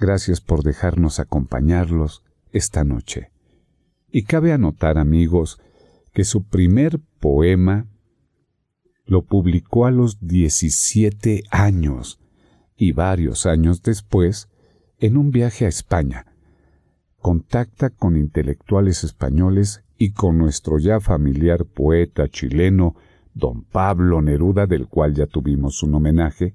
Gracias 0.00 0.40
por 0.40 0.62
dejarnos 0.62 1.20
acompañarlos 1.20 2.22
esta 2.52 2.84
noche. 2.84 3.32
Y 4.10 4.22
cabe 4.22 4.54
anotar, 4.54 4.96
amigos, 4.96 5.60
que 6.14 6.24
su 6.24 6.44
primer 6.44 7.00
poema 7.20 7.86
lo 9.04 9.26
publicó 9.26 9.84
a 9.84 9.90
los 9.90 10.26
17 10.26 11.44
años 11.50 12.18
y 12.78 12.92
varios 12.92 13.44
años 13.44 13.82
después 13.82 14.48
en 15.00 15.18
un 15.18 15.32
viaje 15.32 15.66
a 15.66 15.68
España. 15.68 16.34
Contacta 17.18 17.90
con 17.90 18.16
intelectuales 18.16 19.04
españoles 19.04 19.84
y 19.98 20.12
con 20.12 20.38
nuestro 20.38 20.78
ya 20.78 21.00
familiar 21.00 21.66
poeta 21.66 22.26
chileno 22.26 22.96
don 23.34 23.64
Pablo 23.64 24.22
Neruda, 24.22 24.66
del 24.66 24.88
cual 24.88 25.14
ya 25.14 25.26
tuvimos 25.26 25.82
un 25.82 25.94
homenaje, 25.94 26.54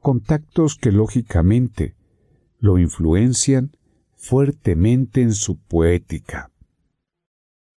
contactos 0.00 0.76
que 0.76 0.90
lógicamente 0.90 1.99
lo 2.60 2.78
influencian 2.78 3.72
fuertemente 4.14 5.22
en 5.22 5.32
su 5.32 5.58
poética. 5.58 6.50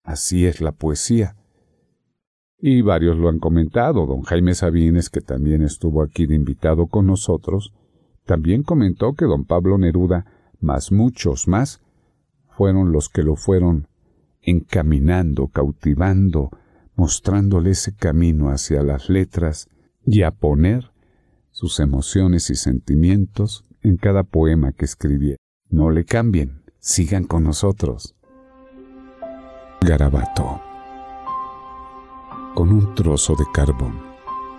Así 0.04 0.48
es 0.48 0.60
la 0.60 0.72
poesía. 0.72 1.36
Y 2.58 2.82
varios 2.82 3.18
lo 3.18 3.30
han 3.30 3.40
comentado. 3.40 4.08
Don 4.08 4.24
Jaime 4.24 4.56
Sabines, 4.56 5.10
que 5.10 5.22
también 5.22 5.62
estuvo 5.62 6.02
aquí 6.02 6.26
de 6.26 6.36
invitado 6.36 6.88
con 6.88 7.06
nosotros, 7.08 7.74
también 8.26 8.64
comentó 8.64 9.14
que 9.14 9.26
don 9.26 9.46
Pablo 9.46 9.78
Neruda, 9.78 10.26
más 10.60 10.92
muchos 10.92 11.48
más, 11.48 11.82
fueron 12.50 12.92
los 12.92 13.10
que 13.10 13.24
lo 13.24 13.36
fueron 13.36 13.88
encaminando, 14.42 15.48
cautivando, 15.48 16.50
mostrándole 16.96 17.72
ese 17.72 17.96
camino 17.96 18.50
hacia 18.50 18.84
las 18.84 19.10
letras 19.10 19.70
y 20.06 20.24
a 20.24 20.32
poner 20.32 20.92
sus 21.52 21.80
emociones 21.80 22.50
y 22.50 22.56
sentimientos 22.56 23.66
en 23.84 23.98
cada 23.98 24.24
poema 24.24 24.72
que 24.72 24.86
escribía. 24.86 25.36
No 25.70 25.90
le 25.90 26.06
cambien, 26.06 26.64
sigan 26.80 27.24
con 27.24 27.44
nosotros. 27.44 28.16
Garabato. 29.82 30.62
Con 32.54 32.70
un 32.70 32.94
trozo 32.96 33.36
de 33.36 33.46
carbón, 33.54 34.00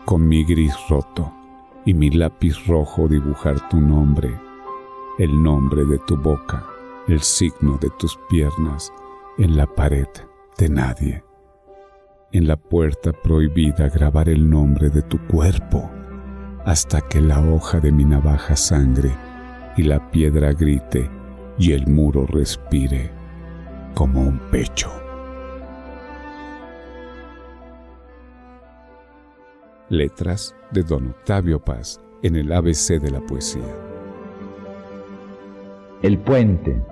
con 0.04 0.26
mi 0.26 0.44
gris 0.44 0.74
roto 0.88 1.32
y 1.84 1.94
mi 1.94 2.10
lápiz 2.10 2.66
rojo 2.66 3.06
dibujar 3.06 3.68
tu 3.68 3.78
nombre, 3.80 4.30
el 5.18 5.42
nombre 5.42 5.84
de 5.84 5.98
tu 5.98 6.16
boca, 6.16 6.66
el 7.06 7.20
signo 7.20 7.78
de 7.78 7.90
tus 7.98 8.18
piernas 8.28 8.92
en 9.38 9.56
la 9.56 9.66
pared 9.66 10.08
de 10.58 10.68
nadie. 10.68 11.24
En 12.32 12.48
la 12.48 12.56
puerta 12.56 13.12
prohibida 13.12 13.88
grabar 13.90 14.28
el 14.28 14.48
nombre 14.48 14.88
de 14.88 15.02
tu 15.02 15.18
cuerpo 15.26 15.90
hasta 16.64 17.00
que 17.00 17.20
la 17.20 17.40
hoja 17.40 17.80
de 17.80 17.90
mi 17.90 18.04
navaja 18.04 18.56
sangre 18.56 19.10
y 19.76 19.82
la 19.82 20.10
piedra 20.10 20.52
grite 20.52 21.10
y 21.58 21.72
el 21.72 21.86
muro 21.86 22.26
respire 22.26 23.10
como 23.94 24.20
un 24.20 24.38
pecho. 24.50 24.90
Letras 29.88 30.54
de 30.70 30.82
Don 30.82 31.08
Octavio 31.08 31.62
Paz 31.62 32.00
en 32.22 32.36
el 32.36 32.52
ABC 32.52 33.00
de 33.00 33.10
la 33.10 33.20
poesía. 33.20 33.76
El 36.00 36.18
puente. 36.18 36.82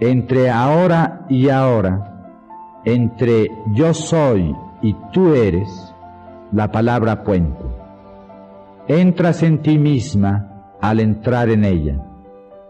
Entre 0.00 0.50
ahora 0.50 1.24
y 1.28 1.48
ahora, 1.50 2.80
entre 2.84 3.48
yo 3.74 3.94
soy 3.94 4.54
y 4.82 4.96
tú 5.12 5.34
eres, 5.34 5.91
la 6.52 6.70
palabra 6.70 7.24
puente. 7.24 7.64
Entras 8.86 9.42
en 9.42 9.62
ti 9.62 9.78
misma 9.78 10.76
al 10.80 11.00
entrar 11.00 11.48
en 11.48 11.64
ella. 11.64 11.98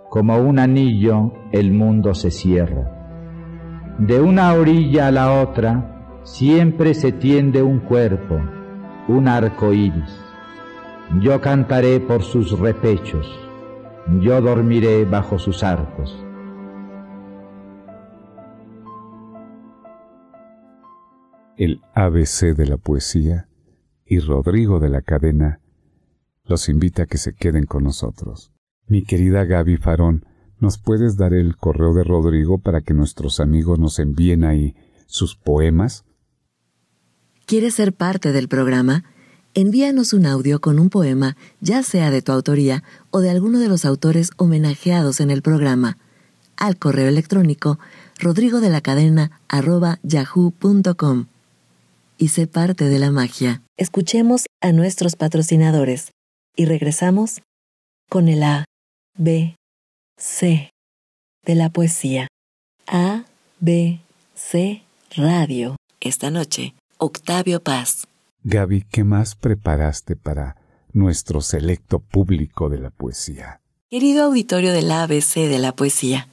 Como 0.09 0.37
un 0.39 0.59
anillo 0.59 1.33
el 1.51 1.73
mundo 1.73 2.15
se 2.15 2.31
cierra. 2.31 3.95
De 3.99 4.21
una 4.21 4.53
orilla 4.55 5.09
a 5.09 5.11
la 5.11 5.43
otra 5.43 6.21
siempre 6.23 6.95
se 6.95 7.13
tiende 7.13 7.63
un 7.63 7.81
cuerpo, 7.81 8.41
un 9.09 9.27
arco 9.27 9.73
iris. 9.73 10.19
Yo 11.21 11.41
cantaré 11.41 11.99
por 11.99 12.23
sus 12.23 12.59
repechos, 12.59 13.27
yo 14.21 14.41
dormiré 14.41 15.05
bajo 15.05 15.39
sus 15.39 15.63
arcos. 15.63 16.25
El 21.57 21.83
ABC 21.95 22.57
de 22.57 22.67
la 22.67 22.77
poesía 22.77 23.47
y 24.05 24.19
Rodrigo 24.21 24.81
de 24.81 24.89
la 24.89 25.03
cadena 25.03 25.61
los 26.45 26.69
invita 26.69 27.05
a 27.05 27.07
que 27.07 27.19
se 27.19 27.35
queden 27.35 27.67
con 27.67 27.85
nosotros. 27.85 28.53
Mi 28.87 29.05
querida 29.05 29.45
Gaby 29.45 29.77
Farón, 29.77 30.27
¿nos 30.59 30.79
puedes 30.79 31.17
dar 31.17 31.35
el 31.35 31.57
correo 31.57 31.95
de 31.95 32.05
Rodrigo 32.05 32.59
para 32.59 32.81
que 32.81 32.95
nuestros 32.95 33.41
amigos 33.41 33.79
nos 33.79 33.99
envíen 33.99 34.45
ahí 34.45 34.75
sus 35.07 35.37
poemas? 35.37 36.05
¿Quieres 37.47 37.75
ser 37.75 37.93
parte 37.93 38.33
del 38.33 38.49
programa? 38.49 39.05
Envíanos 39.55 40.15
un 40.15 40.27
audio 40.27 40.61
con 40.61 40.79
un 40.79 40.89
poema, 40.89 41.37
ya 41.61 41.83
sea 41.83 42.11
de 42.11 42.23
tu 42.23 42.33
autoría 42.33 42.83
o 43.11 43.21
de 43.21 43.31
alguno 43.31 43.59
de 43.59 43.69
los 43.69 43.85
autores 43.85 44.31
homenajeados 44.37 45.21
en 45.21 45.31
el 45.31 45.43
programa, 45.43 45.99
al 46.57 46.79
correo 46.79 47.09
electrónico 47.09 47.79
rodrigo 48.19 48.61
de 48.61 48.71
la 48.71 48.81
cadena 48.81 49.41
yahoo.com. 50.03 51.27
Y 52.19 52.29
sé 52.29 52.47
parte 52.47 52.85
de 52.89 52.99
la 52.99 53.11
magia. 53.11 53.63
Escuchemos 53.77 54.47
a 54.61 54.73
nuestros 54.73 55.17
patrocinadores 55.17 56.13
y 56.55 56.67
regresamos 56.67 57.41
con 58.09 58.29
el 58.29 58.43
A, 58.43 58.65
B, 59.17 59.57
C 60.17 60.71
de 61.45 61.55
la 61.55 61.71
poesía. 61.71 62.29
A, 62.87 63.25
B, 63.61 64.01
C, 64.35 64.83
Radio. 65.17 65.77
Esta 66.01 66.31
noche, 66.31 66.75
Octavio 66.99 67.63
Paz. 67.63 68.07
Gaby, 68.45 68.85
¿qué 68.91 69.05
más 69.05 69.35
preparaste 69.35 70.17
para 70.17 70.57
nuestro 70.93 71.41
selecto 71.41 72.01
público 72.01 72.69
de 72.69 72.79
la 72.79 72.91
poesía? 72.91 73.61
Querido 73.89 74.25
auditorio 74.25 74.73
del 74.73 74.91
ABC 74.91 75.35
de 75.35 75.59
la 75.59 75.77
poesía, 75.77 76.29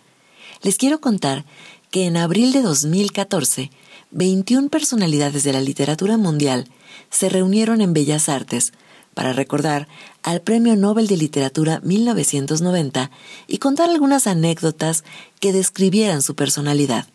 les 0.64 0.78
quiero 0.78 1.02
contar 1.02 1.46
que 1.92 2.06
en 2.06 2.18
abril 2.18 2.52
de 2.52 2.62
2014, 2.62 3.70
21 4.12 4.70
personalidades 4.70 5.44
de 5.44 5.54
la 5.54 5.62
literatura 5.62 6.18
mundial 6.18 6.68
se 7.12 7.30
reunieron 7.30 7.82
en 7.82 7.94
Bellas 7.94 8.28
Artes 8.28 8.74
para 9.14 9.34
recordar 9.34 9.88
al 10.24 10.42
Premio 10.42 10.76
Nobel 10.76 11.08
de 11.08 11.18
Literatura 11.18 11.80
1990 11.84 13.12
y 13.48 13.58
contar 13.60 13.90
algunas 13.90 14.28
anécdotas 14.28 15.04
que 15.40 15.54
describieran 15.54 16.22
su 16.22 16.36
personalidad. 16.36 17.06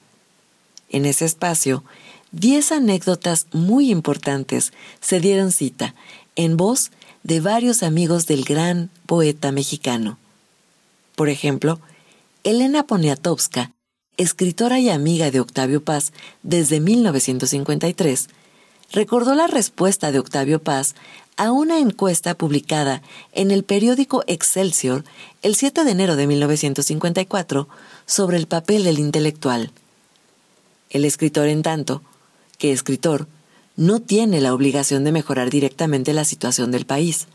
En 0.88 1.04
ese 1.06 1.24
espacio, 1.24 1.82
diez 2.30 2.70
anécdotas 2.70 3.46
muy 3.52 3.90
importantes 3.90 4.72
se 5.00 5.18
dieron 5.18 5.50
cita 5.50 5.94
en 6.36 6.56
voz 6.56 6.92
de 7.22 7.40
varios 7.40 7.82
amigos 7.82 8.26
del 8.26 8.44
gran 8.44 8.90
poeta 9.06 9.50
mexicano. 9.50 10.18
Por 11.16 11.28
ejemplo, 11.28 11.80
Elena 12.44 12.86
Poniatowska, 12.86 13.72
escritora 14.16 14.78
y 14.78 14.90
amiga 14.90 15.30
de 15.30 15.40
Octavio 15.40 15.82
Paz 15.82 16.12
desde 16.42 16.80
1953, 16.80 18.28
recordó 18.92 19.34
la 19.34 19.46
respuesta 19.46 20.12
de 20.12 20.18
Octavio 20.18 20.62
Paz 20.62 20.94
a 21.36 21.50
una 21.50 21.78
encuesta 21.80 22.34
publicada 22.34 23.02
en 23.32 23.50
el 23.50 23.64
periódico 23.64 24.22
Excelsior 24.26 25.04
el 25.42 25.56
7 25.56 25.84
de 25.84 25.90
enero 25.90 26.16
de 26.16 26.26
1954 26.26 27.68
sobre 28.06 28.36
el 28.36 28.46
papel 28.46 28.84
del 28.84 28.98
intelectual. 28.98 29.72
El 30.90 31.04
escritor, 31.04 31.48
en 31.48 31.62
tanto, 31.62 32.02
que 32.58 32.72
escritor, 32.72 33.26
no 33.76 34.00
tiene 34.00 34.40
la 34.40 34.54
obligación 34.54 35.02
de 35.02 35.10
mejorar 35.10 35.50
directamente 35.50 36.12
la 36.12 36.24
situación 36.24 36.70
del 36.70 36.86
país. 36.86 37.26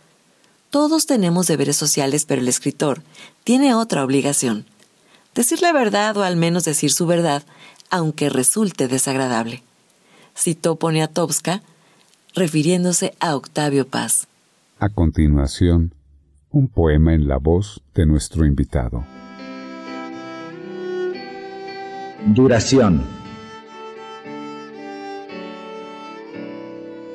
Todos 0.70 1.06
tenemos 1.06 1.48
deberes 1.48 1.76
sociales, 1.76 2.26
pero 2.26 2.40
el 2.40 2.48
escritor 2.48 3.02
tiene 3.44 3.76
otra 3.76 4.06
obligación. 4.06 4.66
Decir 5.36 5.62
la 5.62 5.72
verdad 5.72 6.18
o 6.18 6.24
al 6.24 6.36
menos 6.36 6.66
decir 6.66 6.92
su 6.92 7.06
verdad, 7.06 7.44
aunque 7.90 8.30
resulte 8.30 8.88
desagradable. 8.88 9.64
Citó 10.36 10.78
Poniatowska, 10.78 11.62
refiriéndose 12.34 13.14
a 13.20 13.36
Octavio 13.36 13.88
Paz. 13.88 14.28
A 14.80 14.90
continuación, 14.90 15.94
un 16.52 16.68
poema 16.68 17.14
en 17.14 17.28
la 17.28 17.38
voz 17.38 17.82
de 17.94 18.06
nuestro 18.06 18.46
invitado. 18.46 19.06
Duración. 22.26 23.04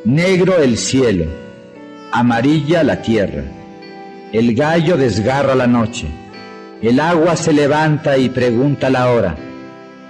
Negro 0.05 0.59
el 0.59 0.77
cielo, 0.77 1.27
amarilla 2.13 2.85
la 2.85 3.01
tierra, 3.01 3.45
el 4.33 4.55
gallo 4.55 4.97
desgarra 4.97 5.55
la 5.55 5.67
noche, 5.67 6.09
el 6.83 7.01
agua 7.01 7.37
se 7.37 7.53
levanta 7.53 8.19
y 8.19 8.29
pregunta 8.29 8.91
la 8.91 9.11
hora, 9.11 9.37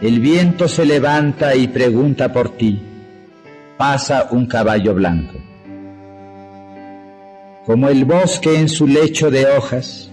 el 0.00 0.20
viento 0.20 0.68
se 0.68 0.84
levanta 0.84 1.54
y 1.54 1.68
pregunta 1.68 2.32
por 2.32 2.56
ti. 2.56 2.80
Pasa 3.76 4.28
un 4.30 4.46
caballo 4.46 4.94
blanco. 4.94 5.38
Como 7.64 7.88
el 7.88 8.04
bosque 8.04 8.58
en 8.58 8.68
su 8.68 8.86
lecho 8.86 9.30
de 9.30 9.46
hojas, 9.46 10.10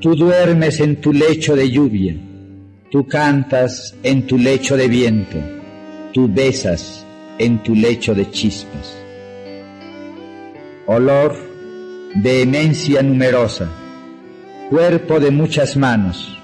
tú 0.00 0.14
duermes 0.14 0.80
en 0.80 0.96
tu 0.96 1.12
lecho 1.12 1.54
de 1.54 1.70
lluvia, 1.70 2.16
tú 2.90 3.06
cantas 3.06 3.94
en 4.02 4.26
tu 4.26 4.38
lecho 4.38 4.76
de 4.76 4.88
viento, 4.88 5.36
tú 6.12 6.28
besas 6.32 7.04
en 7.38 7.62
tu 7.62 7.74
lecho 7.74 8.14
de 8.14 8.30
chispas. 8.30 8.96
Olor, 10.86 11.36
vehemencia 12.14 13.02
numerosa, 13.02 13.68
cuerpo 14.68 15.20
de 15.20 15.30
muchas 15.30 15.76
manos, 15.76 16.36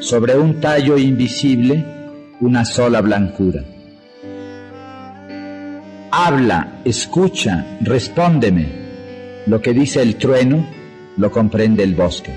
sobre 0.00 0.36
un 0.36 0.60
tallo 0.60 0.98
invisible 0.98 1.82
una 2.40 2.64
sola 2.66 3.00
blancura. 3.00 3.64
Habla, 6.10 6.80
escucha, 6.84 7.78
respóndeme. 7.80 8.68
Lo 9.46 9.62
que 9.62 9.72
dice 9.72 10.02
el 10.02 10.16
trueno 10.16 10.66
lo 11.16 11.30
comprende 11.30 11.82
el 11.82 11.94
bosque. 11.94 12.34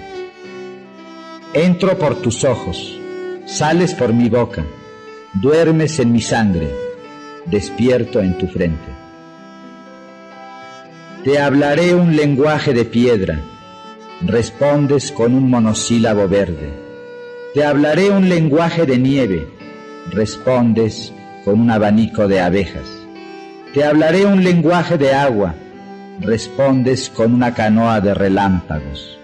Entro 1.54 1.98
por 1.98 2.22
tus 2.22 2.46
ojos, 2.46 2.98
sales 3.46 3.94
por 3.94 4.14
mi 4.14 4.30
boca, 4.30 4.64
duermes 5.34 6.00
en 6.00 6.14
mi 6.14 6.22
sangre, 6.22 6.70
despierto 7.46 8.22
en 8.22 8.38
tu 8.38 8.48
frente. 8.48 8.92
Te 11.26 11.38
hablaré 11.40 11.94
un 11.94 12.16
lenguaje 12.16 12.74
de 12.74 12.86
piedra, 12.86 13.42
respondes 14.22 15.12
con 15.12 15.36
un 15.36 15.50
monosílabo 15.50 16.28
verde. 16.28 16.74
Te 17.54 17.64
hablaré 17.64 18.10
un 18.10 18.30
lenguaje 18.30 18.86
de 18.86 18.98
nieve, 18.98 19.48
respondes 20.12 21.14
con 21.46 21.60
un 21.60 21.72
abanico 21.72 22.28
de 22.28 22.40
abejas. 22.40 22.88
Te 23.74 23.84
hablaré 23.84 24.26
un 24.26 24.44
lenguaje 24.44 24.98
de 24.98 25.14
agua, 25.14 25.54
respondes 26.20 27.10
con 27.10 27.34
una 27.34 27.54
canoa 27.54 28.02
de 28.02 28.14
relámpagos. 28.14 29.20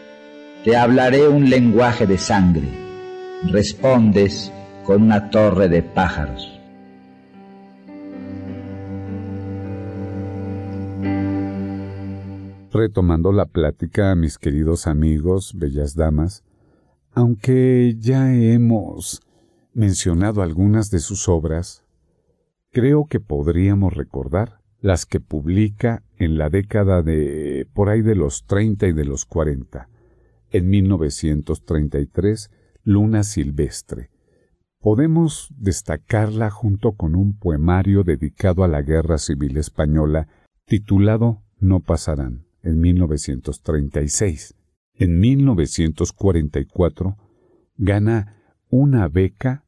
Te 0.64 0.78
hablaré 0.78 1.28
un 1.28 1.50
lenguaje 1.50 2.06
de 2.06 2.18
sangre, 2.18 2.70
respondes 3.46 4.52
con 4.84 5.02
una 5.02 5.30
torre 5.30 5.70
de 5.70 5.82
pájaros. 5.82 6.53
Retomando 12.74 13.32
la 13.32 13.46
plática, 13.46 14.16
mis 14.16 14.40
queridos 14.40 14.88
amigos, 14.88 15.54
bellas 15.56 15.94
damas, 15.94 16.44
aunque 17.12 17.96
ya 18.00 18.34
hemos 18.34 19.22
mencionado 19.76 20.42
algunas 20.42 20.90
de 20.90 20.98
sus 20.98 21.30
obras, 21.30 21.86
creo 22.72 23.06
que 23.06 23.20
podríamos 23.20 23.94
recordar 23.94 24.60
las 24.82 25.06
que 25.06 25.20
publica 25.20 26.02
en 26.18 26.40
la 26.40 26.50
década 26.50 27.04
de 27.04 27.68
por 27.76 27.90
ahí 27.90 28.02
de 28.02 28.16
los 28.16 28.48
30 28.48 28.88
y 28.88 28.94
de 28.94 29.06
los 29.06 29.26
40. 29.26 29.88
En 30.50 30.68
1933, 30.72 32.50
Luna 32.82 33.22
Silvestre. 33.22 34.10
Podemos 34.80 35.54
destacarla 35.60 36.50
junto 36.50 36.94
con 36.94 37.14
un 37.14 37.38
poemario 37.38 38.04
dedicado 38.04 38.64
a 38.64 38.68
la 38.68 38.82
Guerra 38.82 39.20
Civil 39.20 39.58
Española 39.58 40.28
titulado 40.66 41.44
No 41.60 41.80
pasarán, 41.80 42.43
en 42.64 42.80
1936. 42.80 44.56
En 44.96 45.20
1944 45.20 47.18
gana 47.78 48.42
una 48.70 49.08
beca 49.08 49.66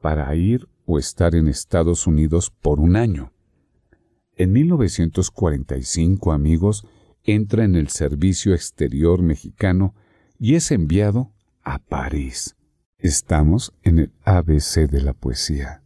para 0.00 0.34
ir 0.34 0.68
o 0.86 0.98
estar 0.98 1.34
en 1.34 1.48
Estados 1.48 2.06
Unidos 2.06 2.50
por 2.50 2.78
un 2.80 2.96
año. 2.96 3.32
En 4.36 4.52
1945, 4.52 6.32
amigos, 6.32 6.86
entra 7.24 7.64
en 7.64 7.74
el 7.76 7.88
Servicio 7.88 8.54
Exterior 8.54 9.22
Mexicano 9.22 9.94
y 10.38 10.54
es 10.54 10.70
enviado 10.70 11.32
a 11.62 11.78
París. 11.78 12.56
Estamos 12.98 13.74
en 13.82 13.98
el 13.98 14.12
ABC 14.24 14.88
de 14.90 15.02
la 15.02 15.12
poesía. 15.12 15.82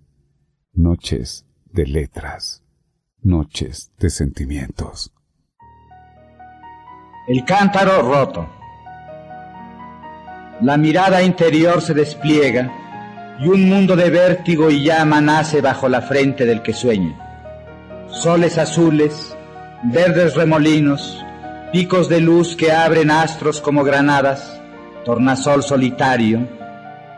Noches 0.72 1.46
de 1.72 1.86
letras. 1.86 2.62
Noches 3.20 3.92
de 3.98 4.10
sentimientos. 4.10 5.13
El 7.26 7.42
cántaro 7.46 8.02
roto. 8.02 8.46
La 10.60 10.76
mirada 10.76 11.22
interior 11.22 11.80
se 11.80 11.94
despliega 11.94 12.70
y 13.40 13.48
un 13.48 13.66
mundo 13.66 13.96
de 13.96 14.10
vértigo 14.10 14.70
y 14.70 14.84
llama 14.84 15.22
nace 15.22 15.62
bajo 15.62 15.88
la 15.88 16.02
frente 16.02 16.44
del 16.44 16.60
que 16.60 16.74
sueña. 16.74 17.14
Soles 18.10 18.58
azules, 18.58 19.34
verdes 19.84 20.34
remolinos, 20.34 21.24
picos 21.72 22.10
de 22.10 22.20
luz 22.20 22.56
que 22.56 22.72
abren 22.72 23.10
astros 23.10 23.62
como 23.62 23.84
granadas, 23.84 24.60
tornasol 25.06 25.62
solitario, 25.62 26.46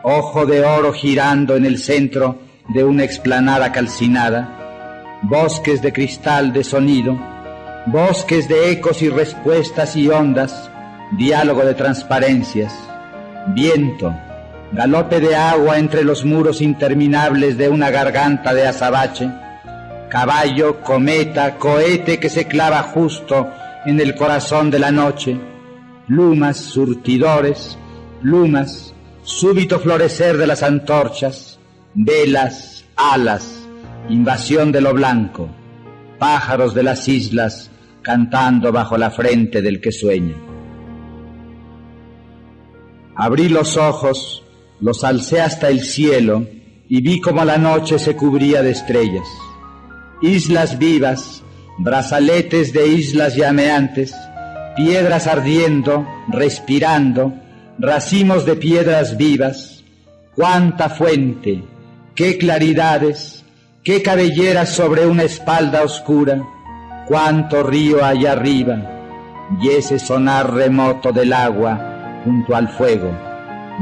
ojo 0.03 0.45
de 0.45 0.63
oro 0.63 0.93
girando 0.93 1.57
en 1.57 1.65
el 1.65 1.79
centro 1.79 2.39
de 2.69 2.85
una 2.85 3.03
explanada 3.03 3.73
calcinada, 3.73 5.19
bosques 5.23 5.81
de 5.81 5.91
cristal 5.91 6.53
de 6.53 6.63
sonido, 6.63 7.19
bosques 7.87 8.49
de 8.49 8.71
ecos 8.71 9.01
y 9.01 9.07
respuestas 9.07 9.95
y 9.95 10.09
ondas, 10.09 10.69
diálogo 11.11 11.63
de 11.63 11.73
transparencias, 11.73 12.73
viento, 13.55 14.13
galope 14.73 15.21
de 15.21 15.37
agua 15.37 15.79
entre 15.79 16.03
los 16.03 16.25
muros 16.25 16.61
interminables 16.61 17.57
de 17.57 17.69
una 17.69 17.89
garganta 17.89 18.53
de 18.53 18.67
azabache, 18.67 19.29
caballo, 20.09 20.81
cometa, 20.81 21.55
cohete 21.55 22.19
que 22.19 22.29
se 22.29 22.45
clava 22.45 22.83
justo 22.83 23.49
en 23.85 24.01
el 24.01 24.15
corazón 24.15 24.69
de 24.69 24.79
la 24.79 24.91
noche, 24.91 25.39
lumas, 26.07 26.57
surtidores, 26.57 27.77
lumas, 28.21 28.93
súbito 29.23 29.79
florecer 29.79 30.35
de 30.35 30.47
las 30.47 30.61
antorchas, 30.61 31.57
velas, 31.93 32.83
alas, 32.97 33.65
invasión 34.09 34.73
de 34.73 34.81
lo 34.81 34.93
blanco, 34.93 35.47
pájaros 36.19 36.73
de 36.73 36.83
las 36.83 37.07
islas 37.07 37.71
cantando 38.07 38.71
bajo 38.71 38.97
la 38.97 39.11
frente 39.11 39.61
del 39.61 39.81
que 39.81 39.91
sueña. 39.91 40.35
Abrí 43.17 43.49
los 43.49 43.75
ojos, 43.75 44.45
los 44.79 45.03
alcé 45.03 45.41
hasta 45.41 45.67
el 45.67 45.81
cielo 45.81 46.47
y 46.87 47.01
vi 47.01 47.19
como 47.19 47.43
la 47.43 47.57
noche 47.57 47.99
se 47.99 48.15
cubría 48.15 48.61
de 48.61 48.71
estrellas. 48.71 49.27
Islas 50.21 50.79
vivas, 50.79 51.43
brazaletes 51.79 52.71
de 52.71 52.87
islas 52.87 53.35
llameantes, 53.35 54.15
piedras 54.77 55.27
ardiendo, 55.27 56.07
respirando, 56.29 57.33
racimos 57.77 58.45
de 58.45 58.55
piedras 58.55 59.17
vivas, 59.17 59.83
cuánta 60.33 60.87
fuente, 60.87 61.61
qué 62.15 62.37
claridades, 62.37 63.43
qué 63.83 64.01
cabelleras 64.01 64.69
sobre 64.69 65.05
una 65.07 65.23
espalda 65.23 65.83
oscura, 65.83 66.41
cuánto 67.07 67.63
río 67.63 68.03
allá 68.03 68.33
arriba, 68.33 68.77
y 69.61 69.69
ese 69.69 69.97
sonar 69.97 70.53
remoto 70.53 71.11
del 71.11 71.31
agua 71.31 72.21
junto 72.23 72.55
al 72.55 72.67
fuego, 72.67 73.11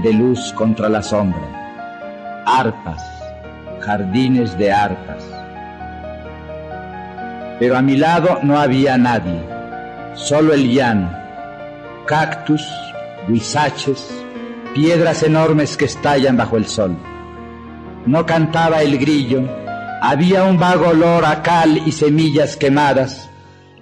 de 0.04 0.14
luz 0.14 0.54
contra 0.54 0.90
la 0.90 1.02
sombra. 1.02 2.44
Arpas, 2.46 3.04
jardines 3.82 4.56
de 4.58 4.72
arpas. 4.72 5.24
Pero 7.60 7.78
a 7.78 7.82
mi 7.82 7.98
lado 7.98 8.40
no 8.44 8.60
había 8.60 8.98
nadie, 8.98 9.42
solo 10.14 10.54
el 10.54 10.72
llano, 10.72 11.10
cactus, 12.06 12.64
huizaches, 13.28 14.24
piedras 14.76 15.24
enormes 15.24 15.78
que 15.78 15.86
estallan 15.86 16.38
bajo 16.38 16.58
el 16.58 16.68
sol. 16.68 16.96
No 18.06 18.26
cantaba 18.26 18.84
el 18.84 19.00
grillo, 19.00 19.65
había 20.08 20.44
un 20.44 20.60
vago 20.60 20.90
olor 20.90 21.26
a 21.26 21.42
cal 21.42 21.82
y 21.84 21.92
semillas 21.92 22.58
quemadas. 22.58 23.28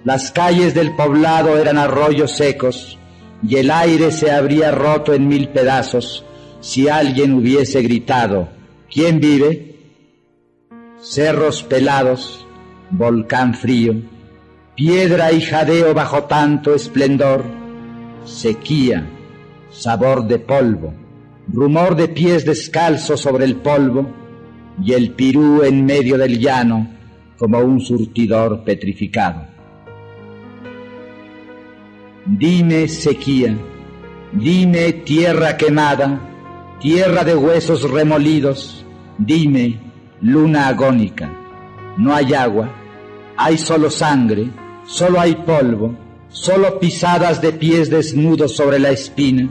Las 0.04 0.32
calles 0.32 0.72
del 0.72 0.96
poblado 0.96 1.58
eran 1.58 1.76
arroyos 1.76 2.30
secos 2.30 2.98
y 3.46 3.56
el 3.56 3.70
aire 3.70 4.10
se 4.10 4.30
habría 4.30 4.70
roto 4.70 5.12
en 5.12 5.28
mil 5.28 5.50
pedazos 5.50 6.24
si 6.60 6.88
alguien 6.88 7.34
hubiese 7.34 7.82
gritado, 7.82 8.48
¿quién 8.90 9.20
vive? 9.20 9.76
Cerros 10.98 11.62
pelados, 11.62 12.46
volcán 12.90 13.52
frío, 13.52 13.94
piedra 14.74 15.30
y 15.30 15.42
jadeo 15.42 15.92
bajo 15.92 16.22
tanto 16.22 16.74
esplendor, 16.74 17.44
sequía, 18.24 19.06
sabor 19.70 20.26
de 20.26 20.38
polvo, 20.38 20.94
rumor 21.48 21.96
de 21.96 22.08
pies 22.08 22.46
descalzos 22.46 23.20
sobre 23.20 23.44
el 23.44 23.56
polvo 23.56 24.23
y 24.82 24.92
el 24.92 25.10
pirú 25.10 25.62
en 25.62 25.84
medio 25.84 26.18
del 26.18 26.38
llano 26.38 26.88
como 27.38 27.58
un 27.60 27.80
surtidor 27.80 28.64
petrificado. 28.64 29.46
Dime 32.26 32.88
sequía, 32.88 33.54
dime 34.32 34.92
tierra 34.92 35.56
quemada, 35.56 36.20
tierra 36.80 37.22
de 37.22 37.36
huesos 37.36 37.90
remolidos, 37.90 38.84
dime 39.18 39.78
luna 40.20 40.68
agónica. 40.68 41.30
No 41.98 42.14
hay 42.14 42.32
agua, 42.34 42.70
hay 43.36 43.58
solo 43.58 43.90
sangre, 43.90 44.48
solo 44.86 45.20
hay 45.20 45.34
polvo, 45.34 45.94
solo 46.28 46.80
pisadas 46.80 47.40
de 47.40 47.52
pies 47.52 47.90
desnudos 47.90 48.56
sobre 48.56 48.78
la 48.78 48.90
espina, 48.90 49.48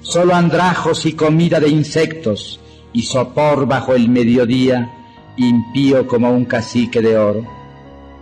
solo 0.00 0.34
andrajos 0.34 1.06
y 1.06 1.12
comida 1.12 1.60
de 1.60 1.68
insectos, 1.68 2.60
y 2.98 3.02
sopor 3.02 3.68
bajo 3.68 3.94
el 3.94 4.08
mediodía, 4.08 4.90
impío 5.36 6.08
como 6.08 6.32
un 6.32 6.44
cacique 6.44 7.00
de 7.00 7.16
oro. 7.16 7.46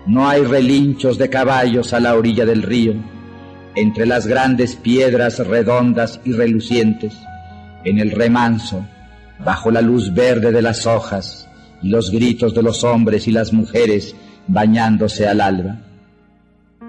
No 0.04 0.28
hay 0.28 0.42
relinchos 0.42 1.16
de 1.16 1.30
caballos 1.30 1.94
a 1.94 1.98
la 1.98 2.14
orilla 2.14 2.44
del 2.44 2.62
río, 2.62 2.92
entre 3.74 4.04
las 4.04 4.26
grandes 4.26 4.76
piedras 4.76 5.38
redondas 5.38 6.20
y 6.26 6.32
relucientes, 6.32 7.14
en 7.84 7.98
el 7.98 8.10
remanso, 8.10 8.86
bajo 9.42 9.70
la 9.70 9.80
luz 9.80 10.12
verde 10.12 10.52
de 10.52 10.60
las 10.60 10.84
hojas 10.84 11.48
y 11.80 11.88
los 11.88 12.10
gritos 12.10 12.52
de 12.52 12.62
los 12.62 12.84
hombres 12.84 13.26
y 13.26 13.32
las 13.32 13.54
mujeres 13.54 14.14
bañándose 14.46 15.26
al 15.26 15.40
alba. 15.40 15.78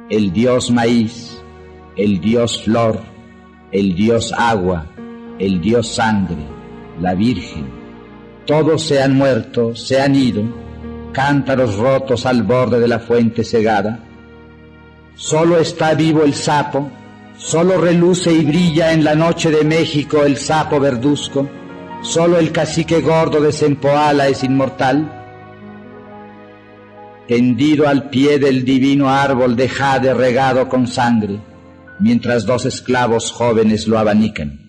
El 0.09 0.33
dios 0.33 0.71
maíz, 0.71 1.37
el 1.95 2.19
dios 2.19 2.61
flor, 2.63 2.99
el 3.71 3.95
dios 3.95 4.33
agua, 4.37 4.87
el 5.39 5.61
dios 5.61 5.87
sangre, 5.87 6.43
la 6.99 7.13
Virgen. 7.13 7.76
Todos 8.47 8.83
se 8.83 9.03
han 9.03 9.17
muerto, 9.17 9.75
se 9.75 10.01
han 10.01 10.15
ido, 10.15 10.41
cántaros 11.11 11.75
rotos 11.75 12.25
al 12.25 12.43
borde 12.43 12.79
de 12.79 12.87
la 12.87 12.97
fuente 12.97 13.43
cegada. 13.43 13.99
Solo 15.15 15.59
está 15.59 15.93
vivo 15.95 16.23
el 16.23 16.33
sapo, 16.33 16.89
solo 17.35 17.77
reluce 17.77 18.31
y 18.31 18.45
brilla 18.45 18.93
en 18.93 19.03
la 19.03 19.15
noche 19.15 19.51
de 19.51 19.65
México 19.65 20.23
el 20.23 20.37
sapo 20.37 20.79
verduzco, 20.79 21.49
solo 22.01 22.37
el 22.37 22.53
cacique 22.53 23.01
gordo 23.01 23.41
de 23.41 23.51
Sempoala 23.51 24.29
es 24.29 24.41
inmortal. 24.45 25.11
Tendido 27.27 27.85
al 27.85 28.09
pie 28.09 28.39
del 28.39 28.63
divino 28.63 29.09
árbol 29.09 29.57
de 29.57 29.67
jade 29.67 30.13
regado 30.13 30.69
con 30.69 30.87
sangre, 30.87 31.37
mientras 31.99 32.45
dos 32.45 32.65
esclavos 32.65 33.29
jóvenes 33.29 33.89
lo 33.89 33.99
abanican 33.99 34.66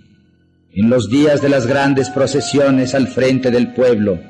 en 0.78 0.90
los 0.90 1.10
días 1.10 1.42
de 1.42 1.48
las 1.48 1.66
grandes 1.66 2.08
procesiones 2.08 2.94
al 2.94 3.08
frente 3.08 3.50
del 3.50 3.72
pueblo, 3.72 4.20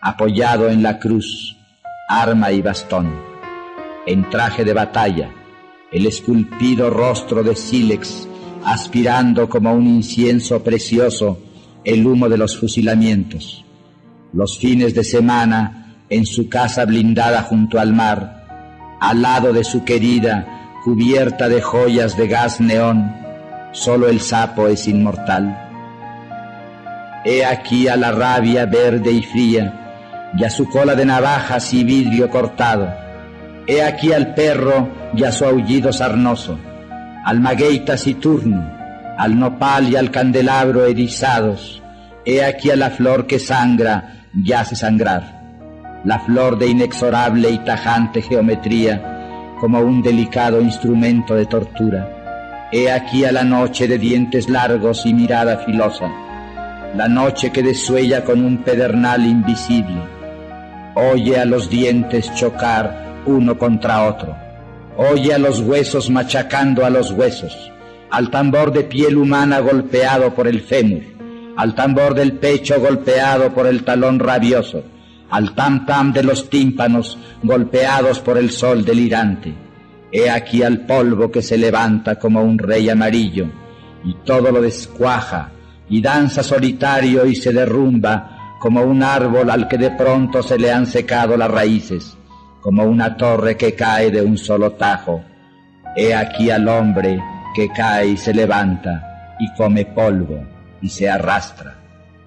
apoyado 0.00 0.68
en 0.68 0.82
la 0.82 0.98
cruz, 0.98 1.56
arma 2.08 2.50
y 2.50 2.60
bastón, 2.60 3.14
en 4.04 4.28
traje 4.28 4.64
de 4.64 4.72
batalla, 4.72 5.30
el 5.92 6.06
esculpido 6.06 6.90
rostro 6.90 7.44
de 7.44 7.54
sílex, 7.54 8.26
aspirando 8.64 9.48
como 9.48 9.72
un 9.72 9.86
incienso 9.86 10.64
precioso 10.64 11.38
el 11.84 12.04
humo 12.04 12.28
de 12.28 12.36
los 12.36 12.58
fusilamientos. 12.58 13.64
Los 14.32 14.58
fines 14.58 14.96
de 14.96 15.04
semana, 15.04 15.98
en 16.10 16.26
su 16.26 16.48
casa 16.48 16.84
blindada 16.84 17.42
junto 17.42 17.78
al 17.78 17.92
mar, 17.92 18.98
al 19.00 19.22
lado 19.22 19.52
de 19.52 19.62
su 19.62 19.84
querida, 19.84 20.72
cubierta 20.82 21.48
de 21.48 21.62
joyas 21.62 22.16
de 22.16 22.26
gas 22.26 22.60
neón, 22.60 23.14
solo 23.70 24.08
el 24.08 24.20
sapo 24.20 24.66
es 24.66 24.88
inmortal. 24.88 25.61
He 27.24 27.44
aquí 27.44 27.86
a 27.86 27.96
la 27.96 28.10
rabia 28.10 28.66
verde 28.66 29.12
y 29.12 29.22
fría, 29.22 30.32
y 30.36 30.42
a 30.42 30.50
su 30.50 30.68
cola 30.68 30.96
de 30.96 31.04
navajas 31.04 31.72
y 31.72 31.84
vidrio 31.84 32.28
cortado. 32.28 32.92
He 33.68 33.80
aquí 33.80 34.12
al 34.12 34.34
perro 34.34 34.88
y 35.14 35.22
a 35.22 35.30
su 35.30 35.44
aullido 35.44 35.92
sarnoso, 35.92 36.58
al 37.24 37.38
maguey 37.38 37.84
taciturno, 37.84 38.68
al 39.16 39.38
nopal 39.38 39.88
y 39.88 39.94
al 39.94 40.10
candelabro 40.10 40.84
erizados. 40.84 41.80
He 42.24 42.44
aquí 42.44 42.70
a 42.70 42.76
la 42.76 42.90
flor 42.90 43.28
que 43.28 43.38
sangra 43.38 44.24
y 44.34 44.52
hace 44.52 44.74
sangrar, 44.74 46.02
la 46.04 46.18
flor 46.18 46.58
de 46.58 46.66
inexorable 46.66 47.50
y 47.50 47.58
tajante 47.58 48.20
geometría, 48.20 49.54
como 49.60 49.78
un 49.78 50.02
delicado 50.02 50.60
instrumento 50.60 51.36
de 51.36 51.46
tortura. 51.46 52.68
He 52.72 52.90
aquí 52.90 53.24
a 53.24 53.30
la 53.30 53.44
noche 53.44 53.86
de 53.86 53.98
dientes 53.98 54.48
largos 54.48 55.06
y 55.06 55.14
mirada 55.14 55.58
filosa 55.58 56.10
la 56.94 57.08
noche 57.08 57.50
que 57.50 57.62
desuella 57.62 58.22
con 58.24 58.44
un 58.44 58.58
pedernal 58.58 59.24
invisible. 59.24 60.02
Oye 60.94 61.38
a 61.38 61.44
los 61.46 61.70
dientes 61.70 62.34
chocar 62.34 63.22
uno 63.24 63.56
contra 63.56 64.08
otro. 64.08 64.36
Oye 64.96 65.32
a 65.32 65.38
los 65.38 65.60
huesos 65.60 66.10
machacando 66.10 66.84
a 66.84 66.90
los 66.90 67.10
huesos, 67.12 67.72
al 68.10 68.30
tambor 68.30 68.72
de 68.72 68.84
piel 68.84 69.16
humana 69.16 69.60
golpeado 69.60 70.34
por 70.34 70.46
el 70.46 70.60
fémur, 70.60 71.02
al 71.56 71.74
tambor 71.74 72.14
del 72.14 72.34
pecho 72.34 72.78
golpeado 72.78 73.54
por 73.54 73.66
el 73.66 73.84
talón 73.84 74.18
rabioso, 74.18 74.82
al 75.30 75.54
tam 75.54 75.86
tam 75.86 76.12
de 76.12 76.22
los 76.22 76.50
tímpanos 76.50 77.18
golpeados 77.42 78.20
por 78.20 78.36
el 78.36 78.50
sol 78.50 78.84
delirante. 78.84 79.54
He 80.12 80.28
aquí 80.28 80.62
al 80.62 80.80
polvo 80.80 81.30
que 81.30 81.40
se 81.40 81.56
levanta 81.56 82.18
como 82.18 82.42
un 82.42 82.58
rey 82.58 82.90
amarillo, 82.90 83.46
y 84.04 84.12
todo 84.26 84.52
lo 84.52 84.60
descuaja, 84.60 85.52
y 85.88 86.00
danza 86.00 86.42
solitario 86.42 87.26
y 87.26 87.34
se 87.34 87.52
derrumba 87.52 88.56
como 88.58 88.82
un 88.82 89.02
árbol 89.02 89.50
al 89.50 89.66
que 89.66 89.76
de 89.76 89.90
pronto 89.90 90.42
se 90.42 90.56
le 90.58 90.70
han 90.70 90.86
secado 90.86 91.36
las 91.36 91.50
raíces, 91.50 92.16
como 92.60 92.84
una 92.84 93.16
torre 93.16 93.56
que 93.56 93.74
cae 93.74 94.10
de 94.10 94.22
un 94.22 94.38
solo 94.38 94.72
tajo. 94.72 95.24
He 95.96 96.14
aquí 96.14 96.50
al 96.50 96.68
hombre 96.68 97.20
que 97.54 97.68
cae 97.68 98.10
y 98.10 98.16
se 98.16 98.32
levanta 98.32 99.34
y 99.38 99.52
come 99.54 99.84
polvo 99.84 100.44
y 100.80 100.88
se 100.88 101.10
arrastra, 101.10 101.74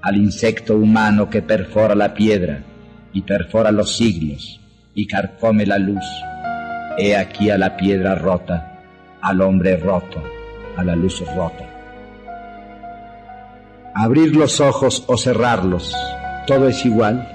al 0.02 0.18
insecto 0.18 0.76
humano 0.76 1.30
que 1.30 1.42
perfora 1.42 1.96
la 1.96 2.14
piedra 2.14 2.62
y 3.14 3.22
perfora 3.22 3.72
los 3.72 3.96
siglos 3.96 4.60
y 4.94 5.08
carcome 5.08 5.66
la 5.66 5.78
luz. 5.78 6.04
He 6.98 7.16
aquí 7.16 7.50
a 7.50 7.58
la 7.58 7.76
piedra 7.78 8.16
rota, 8.16 8.82
al 9.22 9.42
hombre 9.42 9.78
roto, 9.78 10.22
a 10.76 10.84
la 10.84 10.96
luz 10.96 11.24
rota. 11.36 11.75
Abrir 13.98 14.36
los 14.36 14.60
ojos 14.60 15.06
o 15.08 15.18
cerrarlos, 15.18 15.96
todo 16.48 16.68
es 16.68 16.84
igual. 16.86 17.32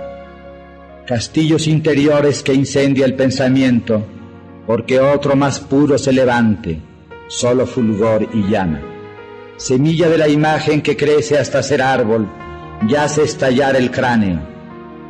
Castillos 1.07 1.67
interiores 1.67 2.43
que 2.43 2.53
incendia 2.53 3.07
el 3.07 3.15
pensamiento, 3.15 4.05
porque 4.67 5.01
otro 5.01 5.37
más 5.37 5.59
puro 5.59 5.97
se 5.97 6.13
levante, 6.13 6.79
solo 7.29 7.67
fulgor 7.67 8.29
y 8.35 8.47
llama. 8.51 8.83
Semilla 9.57 10.11
de 10.11 10.19
la 10.19 10.29
imagen 10.29 10.83
que 10.83 10.99
crece 10.99 11.39
hasta 11.39 11.63
ser 11.63 11.81
árbol, 11.81 12.29
ya 12.83 13.05
yace 13.05 13.23
estallar 13.23 13.75
el 13.75 13.91
cráneo. 13.91 14.41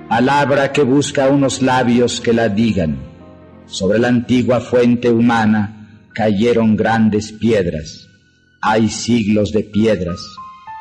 Palabra 0.08 0.70
que 0.70 0.84
busca 0.84 1.26
unos 1.26 1.62
labios 1.62 2.20
que 2.20 2.32
la 2.32 2.48
digan. 2.48 2.96
Sobre 3.66 3.98
la 3.98 4.06
antigua 4.06 4.60
fuente 4.60 5.10
humana 5.10 6.04
cayeron 6.14 6.76
grandes 6.76 7.32
piedras. 7.32 8.06
Hay 8.60 8.88
siglos 8.88 9.50
de 9.50 9.64
piedras 9.64 10.20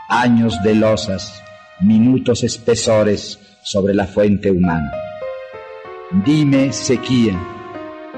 años 0.09 0.61
de 0.63 0.75
losas, 0.75 1.41
minutos 1.79 2.43
espesores, 2.43 3.39
sobre 3.63 3.93
la 3.93 4.07
fuente 4.07 4.49
humana. 4.49 4.91
Dime, 6.25 6.73
sequía, 6.73 7.39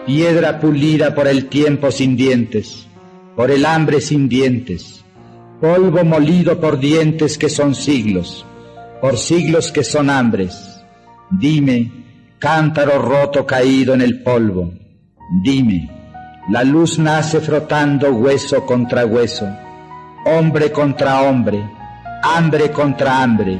piedra 0.06 0.60
pulida 0.60 1.14
por 1.14 1.28
el 1.28 1.48
tiempo 1.48 1.92
sin 1.92 2.16
dientes, 2.16 2.88
por 3.36 3.52
el 3.52 3.66
hambre 3.66 4.00
sin 4.00 4.30
dientes, 4.30 5.04
polvo 5.60 6.06
molido 6.06 6.60
por 6.60 6.80
dientes 6.80 7.38
que 7.38 7.50
son 7.50 7.76
siglos, 7.76 8.46
por 9.02 9.18
siglos 9.18 9.74
que 9.74 9.84
son 9.84 10.10
hambres. 10.10 10.82
Dime, 11.30 11.92
cántaro 12.40 13.02
roto 13.02 13.46
caído 13.46 13.94
en 13.94 14.02
el 14.02 14.24
polvo, 14.24 14.74
dime, 15.44 15.90
la 16.50 16.64
luz 16.64 16.98
nace 16.98 17.42
frotando 17.42 18.12
hueso 18.12 18.66
contra 18.66 19.06
hueso, 19.06 19.48
hombre 20.26 20.72
contra 20.72 21.22
hombre, 21.22 21.62
hambre 22.22 22.72
contra 22.72 23.24
hambre, 23.24 23.60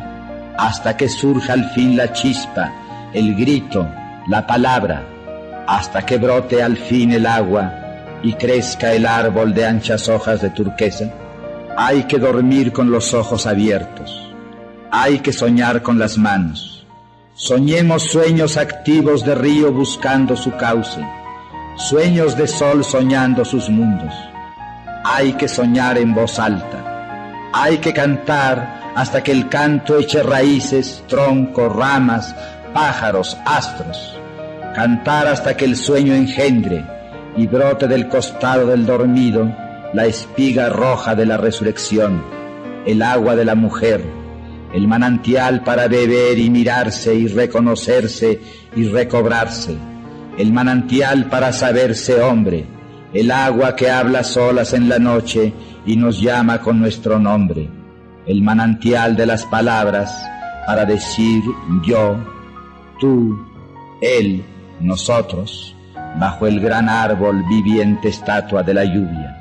hasta 0.58 0.96
que 0.96 1.10
surja 1.10 1.54
al 1.54 1.70
fin 1.72 1.98
la 1.98 2.14
chispa, 2.14 2.72
el 3.14 3.36
grito, 3.36 3.88
la 4.28 4.46
palabra, 4.46 5.04
hasta 5.68 6.06
que 6.06 6.18
brote 6.18 6.62
al 6.62 6.78
fin 6.78 7.12
el 7.12 7.26
agua 7.26 7.74
y 8.24 8.34
crezca 8.34 8.94
el 8.94 9.06
árbol 9.06 9.54
de 9.54 9.66
anchas 9.66 10.08
hojas 10.10 10.42
de 10.42 10.52
turquesa. 10.52 11.12
Hay 11.78 12.04
que 12.04 12.20
dormir 12.20 12.72
con 12.72 12.92
los 12.92 13.14
ojos 13.14 13.48
abiertos, 13.48 14.32
hay 14.92 15.20
que 15.20 15.34
soñar 15.34 15.82
con 15.82 15.98
las 15.98 16.18
manos. 16.18 16.86
Soñemos 17.34 18.04
sueños 18.04 18.58
activos 18.58 19.26
de 19.26 19.34
río 19.34 19.72
buscando 19.72 20.36
su 20.36 20.56
cauce, 20.58 21.04
sueños 21.78 22.38
de 22.38 22.46
sol 22.46 22.84
soñando 22.84 23.44
sus 23.46 23.70
mundos. 23.70 24.14
Hay 25.04 25.34
que 25.34 25.48
soñar 25.48 25.98
en 25.98 26.14
voz 26.14 26.38
alta, 26.38 26.91
hay 27.54 27.78
que 27.78 27.94
cantar 27.94 28.94
hasta 28.96 29.24
que 29.24 29.32
el 29.32 29.50
canto 29.50 29.98
eche 29.98 30.24
raíces, 30.24 31.04
troncos, 31.08 31.76
ramas, 31.76 32.36
pájaros, 32.74 33.38
astros. 33.46 34.18
Cantar 34.76 35.28
hasta 35.28 35.56
que 35.56 35.66
el 35.66 35.76
sueño 35.76 36.14
engendre 36.14 36.86
y 37.36 37.48
brote 37.48 37.88
del 37.88 38.08
costado 38.08 38.68
del 38.68 38.86
dormido 38.86 39.54
la 39.94 40.06
espiga 40.06 40.70
roja 40.70 41.16
de 41.16 41.26
la 41.26 41.38
resurrección, 41.38 42.24
el 42.86 43.02
agua 43.02 43.36
de 43.36 43.44
la 43.44 43.56
mujer, 43.56 44.02
el 44.74 44.88
manantial 44.88 45.64
para 45.64 45.88
beber 45.88 46.40
y 46.40 46.50
mirarse 46.50 47.14
y 47.14 47.28
reconocerse 47.28 48.40
y 48.76 48.88
recobrarse, 48.88 49.76
el 50.38 50.54
manantial 50.54 51.26
para 51.26 51.52
saberse 51.52 52.22
hombre, 52.22 52.66
el 53.14 53.32
agua 53.32 53.76
que 53.76 53.92
habla 53.92 54.24
solas 54.24 54.74
en 54.74 54.88
la 54.88 54.98
noche 54.98 55.54
y 55.86 55.96
nos 55.96 56.22
llama 56.22 56.62
con 56.62 56.80
nuestro 56.80 57.20
nombre, 57.20 57.70
el 58.26 58.42
manantial 58.42 59.16
de 59.16 59.26
las 59.26 59.46
palabras 59.46 60.14
para 60.66 60.86
decir 60.86 61.44
yo, 61.84 62.18
tú, 63.00 63.40
él, 64.02 64.44
nosotros, 64.80 65.76
bajo 66.20 66.48
el 66.48 66.60
gran 66.60 66.90
árbol 66.90 67.44
viviente 67.50 68.10
estatua 68.10 68.64
de 68.64 68.74
la 68.74 68.86
lluvia, 68.86 69.38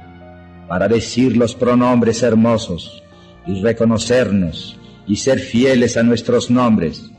para 0.68 0.88
decir 0.88 1.36
los 1.36 1.55
pronombres 1.55 2.22
hermosos 2.22 3.03
y 3.47 3.61
reconocernos 3.62 4.78
y 5.07 5.16
ser 5.16 5.38
fieles 5.38 5.97
a 5.97 6.03
nuestros 6.03 6.51
nombres. 6.51 7.11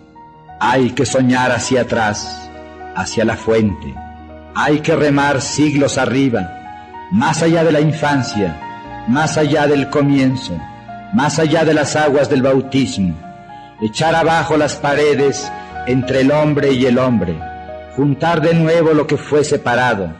Hay 0.59 0.91
que 0.91 1.05
soñar 1.05 1.51
hacia 1.51 1.81
atrás, 1.81 2.49
hacia 2.95 3.25
la 3.25 3.35
fuente. 3.35 3.93
Hay 4.55 4.79
que 4.79 4.95
remar 4.95 5.41
siglos 5.41 5.97
arriba, 5.97 7.07
más 7.11 7.41
allá 7.41 7.63
de 7.63 7.71
la 7.71 7.81
infancia, 7.81 8.70
más 9.07 9.37
allá 9.37 9.67
del 9.67 9.89
comienzo, 9.89 10.57
más 11.13 11.39
allá 11.39 11.65
de 11.65 11.73
las 11.73 11.95
aguas 11.95 12.29
del 12.29 12.41
bautismo. 12.41 13.15
Echar 13.81 14.15
abajo 14.15 14.57
las 14.57 14.75
paredes 14.75 15.51
entre 15.87 16.21
el 16.21 16.31
hombre 16.31 16.71
y 16.73 16.85
el 16.85 16.99
hombre, 16.99 17.37
juntar 17.95 18.41
de 18.41 18.53
nuevo 18.53 18.93
lo 18.93 19.07
que 19.07 19.17
fue 19.17 19.43
separado. 19.43 20.13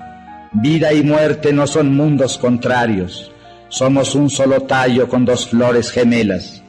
Vida 0.54 0.92
y 0.94 1.04
muerte 1.04 1.54
no 1.54 1.68
son 1.68 1.96
mundos 1.96 2.38
contrarios, 2.38 3.32
somos 3.70 4.16
un 4.16 4.30
solo 4.30 4.64
tallo 4.64 5.08
con 5.08 5.24
dos 5.24 5.48
flores 5.48 5.92
gemelas. 5.92 6.62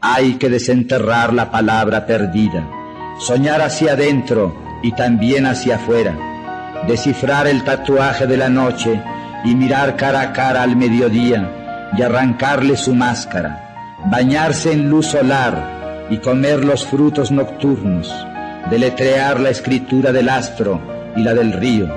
Hay 0.00 0.34
que 0.34 0.48
desenterrar 0.48 1.34
la 1.34 1.50
palabra 1.50 2.06
perdida, 2.06 2.68
soñar 3.20 3.60
hacia 3.60 3.92
adentro 3.92 4.56
y 4.82 4.92
también 4.92 5.46
hacia 5.46 5.76
afuera, 5.76 6.16
descifrar 6.86 7.46
el 7.46 7.62
tatuaje 7.62 8.26
de 8.26 8.36
la 8.36 8.48
noche 8.48 9.00
y 9.44 9.54
mirar 9.54 9.96
cara 9.96 10.20
a 10.20 10.32
cara 10.32 10.62
al 10.62 10.76
mediodía 10.76 11.57
y 11.96 12.02
arrancarle 12.02 12.76
su 12.76 12.94
máscara, 12.94 13.96
bañarse 14.10 14.72
en 14.72 14.90
luz 14.90 15.06
solar 15.06 16.06
y 16.10 16.18
comer 16.18 16.64
los 16.64 16.86
frutos 16.86 17.30
nocturnos, 17.30 18.12
deletrear 18.70 19.40
la 19.40 19.50
escritura 19.50 20.12
del 20.12 20.28
astro 20.28 20.80
y 21.16 21.22
la 21.22 21.34
del 21.34 21.52
río, 21.52 21.88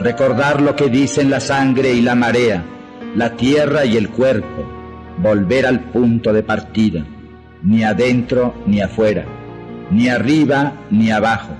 recordar 0.00 0.60
lo 0.60 0.76
que 0.76 0.88
dicen 0.88 1.30
la 1.30 1.40
sangre 1.40 1.92
y 1.92 2.00
la 2.00 2.14
marea, 2.14 2.62
la 3.14 3.36
tierra 3.36 3.84
y 3.84 3.96
el 3.96 4.08
cuerpo, 4.08 4.66
volver 5.18 5.66
al 5.66 5.80
punto 5.80 6.32
de 6.32 6.42
partida, 6.42 7.04
ni 7.62 7.84
adentro 7.84 8.54
ni 8.66 8.80
afuera, 8.80 9.24
ni 9.90 10.08
arriba 10.08 10.72
ni 10.90 11.10
abajo, 11.10 11.54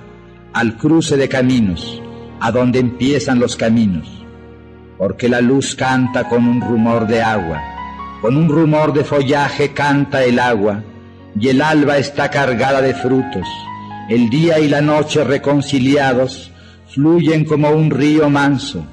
al 0.53 0.77
cruce 0.77 1.17
de 1.17 1.29
caminos, 1.29 2.01
a 2.39 2.51
donde 2.51 2.79
empiezan 2.79 3.39
los 3.39 3.55
caminos, 3.55 4.20
porque 5.01 5.27
la 5.27 5.41
luz 5.41 5.73
canta 5.73 6.29
con 6.29 6.47
un 6.47 6.61
rumor 6.61 7.07
de 7.07 7.23
agua, 7.23 7.59
con 8.21 8.37
un 8.37 8.47
rumor 8.47 8.93
de 8.93 9.03
follaje 9.03 9.73
canta 9.73 10.23
el 10.23 10.37
agua, 10.37 10.83
y 11.39 11.47
el 11.47 11.63
alba 11.63 11.97
está 11.97 12.29
cargada 12.29 12.83
de 12.83 12.93
frutos, 12.93 13.47
el 14.09 14.29
día 14.29 14.59
y 14.59 14.67
la 14.67 14.79
noche 14.79 15.23
reconciliados 15.23 16.51
fluyen 16.87 17.45
como 17.45 17.71
un 17.71 17.89
río 17.89 18.29
manso. 18.29 18.85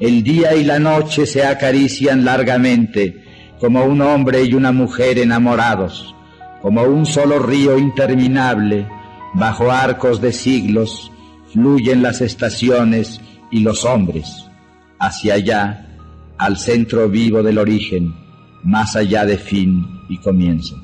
El 0.00 0.24
día 0.24 0.56
y 0.56 0.64
la 0.64 0.80
noche 0.80 1.26
se 1.26 1.46
acarician 1.46 2.24
largamente 2.24 3.22
como 3.60 3.84
un 3.84 4.00
hombre 4.00 4.42
y 4.42 4.54
una 4.54 4.72
mujer 4.72 5.16
enamorados, 5.20 6.12
como 6.60 6.82
un 6.82 7.06
solo 7.06 7.38
río 7.38 7.78
interminable. 7.78 8.88
Bajo 9.34 9.70
arcos 9.70 10.20
de 10.20 10.32
siglos 10.32 11.12
fluyen 11.52 12.02
las 12.02 12.20
estaciones 12.20 13.20
y 13.52 13.60
los 13.60 13.84
hombres. 13.84 14.48
Hacia 15.04 15.34
allá, 15.34 15.84
al 16.38 16.56
centro 16.56 17.08
vivo 17.08 17.42
del 17.42 17.58
origen, 17.58 18.14
más 18.62 18.94
allá 18.94 19.26
de 19.26 19.36
fin 19.36 19.84
y 20.08 20.18
comienzo. 20.18 20.76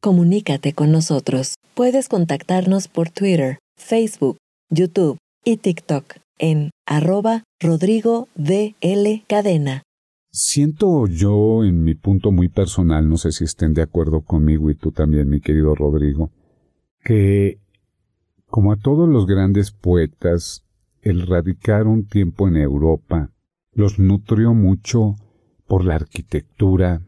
Comunícate 0.00 0.72
con 0.72 0.92
nosotros. 0.92 1.56
Puedes 1.74 2.08
contactarnos 2.08 2.86
por 2.86 3.10
Twitter, 3.10 3.58
Facebook, 3.76 4.36
YouTube 4.70 5.18
y 5.44 5.56
TikTok 5.56 6.14
en 6.38 6.70
arroba 6.86 7.42
Rodrigo 7.58 8.28
DL 8.36 9.24
Cadena. 9.26 9.82
Siento 10.30 11.08
yo 11.08 11.64
en 11.64 11.82
mi 11.82 11.96
punto 11.96 12.30
muy 12.30 12.48
personal, 12.48 13.08
no 13.08 13.16
sé 13.16 13.32
si 13.32 13.42
estén 13.42 13.74
de 13.74 13.82
acuerdo 13.82 14.20
conmigo 14.20 14.70
y 14.70 14.76
tú 14.76 14.92
también, 14.92 15.28
mi 15.28 15.40
querido 15.40 15.74
Rodrigo, 15.74 16.30
que 17.02 17.58
como 18.46 18.70
a 18.70 18.76
todos 18.76 19.08
los 19.08 19.26
grandes 19.26 19.72
poetas, 19.72 20.64
el 21.02 21.26
radicar 21.26 21.86
un 21.86 22.06
tiempo 22.06 22.48
en 22.48 22.56
Europa 22.56 23.30
los 23.72 23.98
nutrió 23.98 24.52
mucho 24.52 25.16
por 25.66 25.84
la 25.84 25.94
arquitectura, 25.94 27.02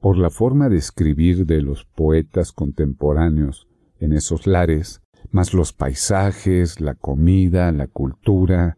por 0.00 0.18
la 0.18 0.30
forma 0.30 0.68
de 0.68 0.76
escribir 0.76 1.46
de 1.46 1.62
los 1.62 1.84
poetas 1.84 2.52
contemporáneos 2.52 3.68
en 4.00 4.12
esos 4.12 4.46
lares, 4.46 5.00
más 5.30 5.54
los 5.54 5.72
paisajes, 5.72 6.80
la 6.80 6.94
comida, 6.94 7.72
la 7.72 7.86
cultura, 7.86 8.76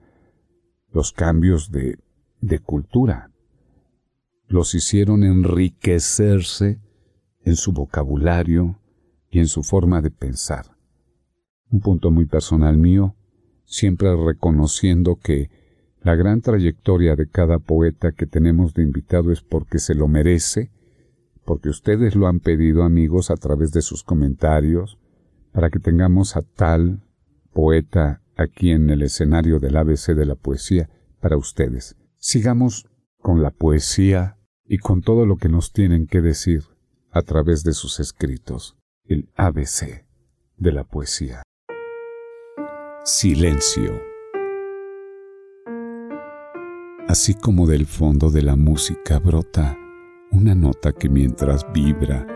los 0.93 1.13
cambios 1.13 1.71
de, 1.71 1.99
de 2.41 2.59
cultura. 2.59 3.31
Los 4.47 4.75
hicieron 4.75 5.25
enriquecerse 5.25 6.81
en 7.43 7.57
su 7.57 7.73
vocabulario 7.73 8.81
y 9.31 9.39
en 9.39 9.47
su 9.47 9.63
forma 9.63 10.03
de 10.03 10.11
pensar. 10.11 10.77
Un 11.71 11.81
punto 11.81 12.11
muy 12.11 12.27
personal 12.27 12.77
mío, 12.77 13.15
siempre 13.71 14.15
reconociendo 14.17 15.17
que 15.17 15.49
la 16.03 16.17
gran 16.17 16.41
trayectoria 16.41 17.15
de 17.15 17.29
cada 17.29 17.61
poeta 17.61 18.11
que 18.13 18.27
tenemos 18.27 18.75
de 18.75 18.83
invitado 18.83 19.31
es 19.31 19.43
porque 19.43 19.79
se 19.79 19.95
lo 19.95 20.09
merece, 20.09 20.73
porque 21.45 21.69
ustedes 21.69 22.17
lo 22.17 22.27
han 22.27 22.41
pedido 22.41 22.83
amigos 22.83 23.31
a 23.31 23.37
través 23.37 23.71
de 23.71 23.81
sus 23.81 24.03
comentarios, 24.03 24.99
para 25.53 25.71
que 25.71 25.79
tengamos 25.79 26.37
a 26.37 26.43
tal 26.43 27.05
poeta 27.53 28.23
aquí 28.37 28.73
en 28.73 28.91
el 28.91 29.03
escenario 29.03 29.61
del 29.61 29.77
ABC 29.77 30.15
de 30.15 30.27
la 30.27 30.35
poesía 30.35 30.91
para 31.21 31.37
ustedes. 31.37 31.97
Sigamos 32.19 32.89
con 33.19 33.41
la 33.41 33.51
poesía 33.51 34.37
y 34.65 34.79
con 34.79 35.01
todo 35.03 35.27
lo 35.27 35.37
que 35.37 35.49
nos 35.49 35.73
tienen 35.73 36.07
que 36.07 36.21
decir 36.21 36.65
a 37.13 37.23
través 37.23 37.63
de 37.63 37.73
sus 37.73 38.01
escritos, 38.01 38.77
el 39.05 39.31
ABC 39.37 40.07
de 40.57 40.73
la 40.73 40.85
poesía. 40.85 41.43
Silencio. 43.03 43.99
Así 47.09 47.33
como 47.35 47.67
del 47.67 47.87
fondo 47.87 48.31
de 48.31 48.43
la 48.43 48.57
música 48.57 49.19
brota 49.19 49.79
una 50.31 50.55
nota 50.55 50.93
que 50.93 51.09
mientras 51.09 51.65
vibra, 51.73 52.27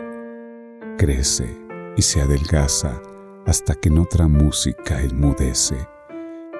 crece 0.97 1.55
y 1.95 2.01
se 2.01 2.19
adelgaza 2.19 2.99
hasta 3.45 3.75
que 3.75 3.89
en 3.89 3.99
otra 3.99 4.27
música 4.27 5.03
enmudece. 5.03 5.77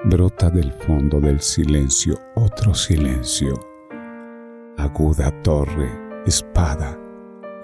Brota 0.04 0.50
del 0.50 0.72
fondo 0.72 1.18
del 1.18 1.40
silencio 1.40 2.16
otro 2.36 2.74
silencio. 2.74 3.54
Aguda 4.78 5.32
torre, 5.42 5.90
espada, 6.26 6.96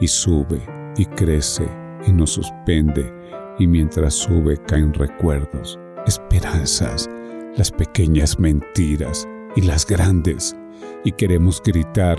y 0.00 0.08
sube 0.08 0.60
y 0.96 1.06
crece 1.06 1.68
y 2.04 2.12
nos 2.12 2.30
suspende, 2.30 3.14
y 3.60 3.68
mientras 3.68 4.14
sube 4.14 4.56
caen 4.66 4.92
recuerdos, 4.92 5.78
esperanzas, 6.06 7.08
las 7.56 7.70
pequeñas 7.70 8.38
mentiras 8.38 9.28
y 9.56 9.62
las 9.62 9.86
grandes, 9.86 10.56
y 11.04 11.12
queremos 11.12 11.62
gritar, 11.62 12.18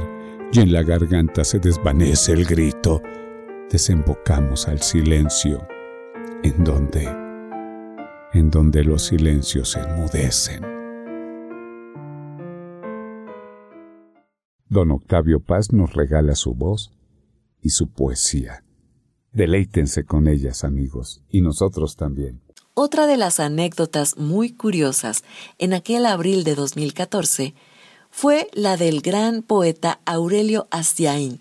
y 0.51 0.59
en 0.59 0.71
la 0.71 0.83
garganta 0.83 1.43
se 1.43 1.59
desvanece 1.59 2.33
el 2.33 2.45
grito. 2.45 3.01
Desembocamos 3.71 4.67
al 4.67 4.81
silencio, 4.81 5.67
en 6.43 6.63
donde, 6.63 7.07
en 8.33 8.51
donde 8.51 8.83
los 8.83 9.03
silencios 9.03 9.69
se 9.71 9.79
enmudecen. 9.79 10.61
Don 14.69 14.91
Octavio 14.91 15.39
Paz 15.39 15.71
nos 15.71 15.93
regala 15.93 16.35
su 16.35 16.53
voz 16.53 16.91
y 17.61 17.69
su 17.69 17.91
poesía. 17.91 18.63
Deleítense 19.31 20.03
con 20.03 20.27
ellas, 20.27 20.63
amigos, 20.63 21.23
y 21.29 21.41
nosotros 21.41 21.95
también. 21.95 22.42
Otra 22.75 23.05
de 23.05 23.17
las 23.17 23.39
anécdotas 23.39 24.17
muy 24.17 24.51
curiosas 24.51 25.23
en 25.59 25.73
aquel 25.73 26.07
abril 26.07 26.43
de 26.43 26.55
2014 26.55 27.53
fue 28.09 28.49
la 28.53 28.77
del 28.77 29.01
gran 29.01 29.43
poeta 29.43 29.99
Aurelio 30.05 30.67
Astiaín, 30.71 31.39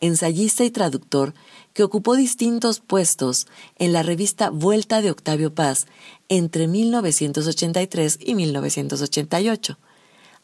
ensayista 0.00 0.62
y 0.64 0.70
traductor 0.70 1.34
que 1.72 1.82
ocupó 1.82 2.14
distintos 2.14 2.78
puestos 2.78 3.48
en 3.80 3.92
la 3.92 4.04
revista 4.04 4.50
Vuelta 4.50 5.02
de 5.02 5.10
Octavio 5.10 5.52
Paz 5.52 5.86
entre 6.28 6.68
1983 6.68 8.18
y 8.20 8.36
1988. 8.36 9.76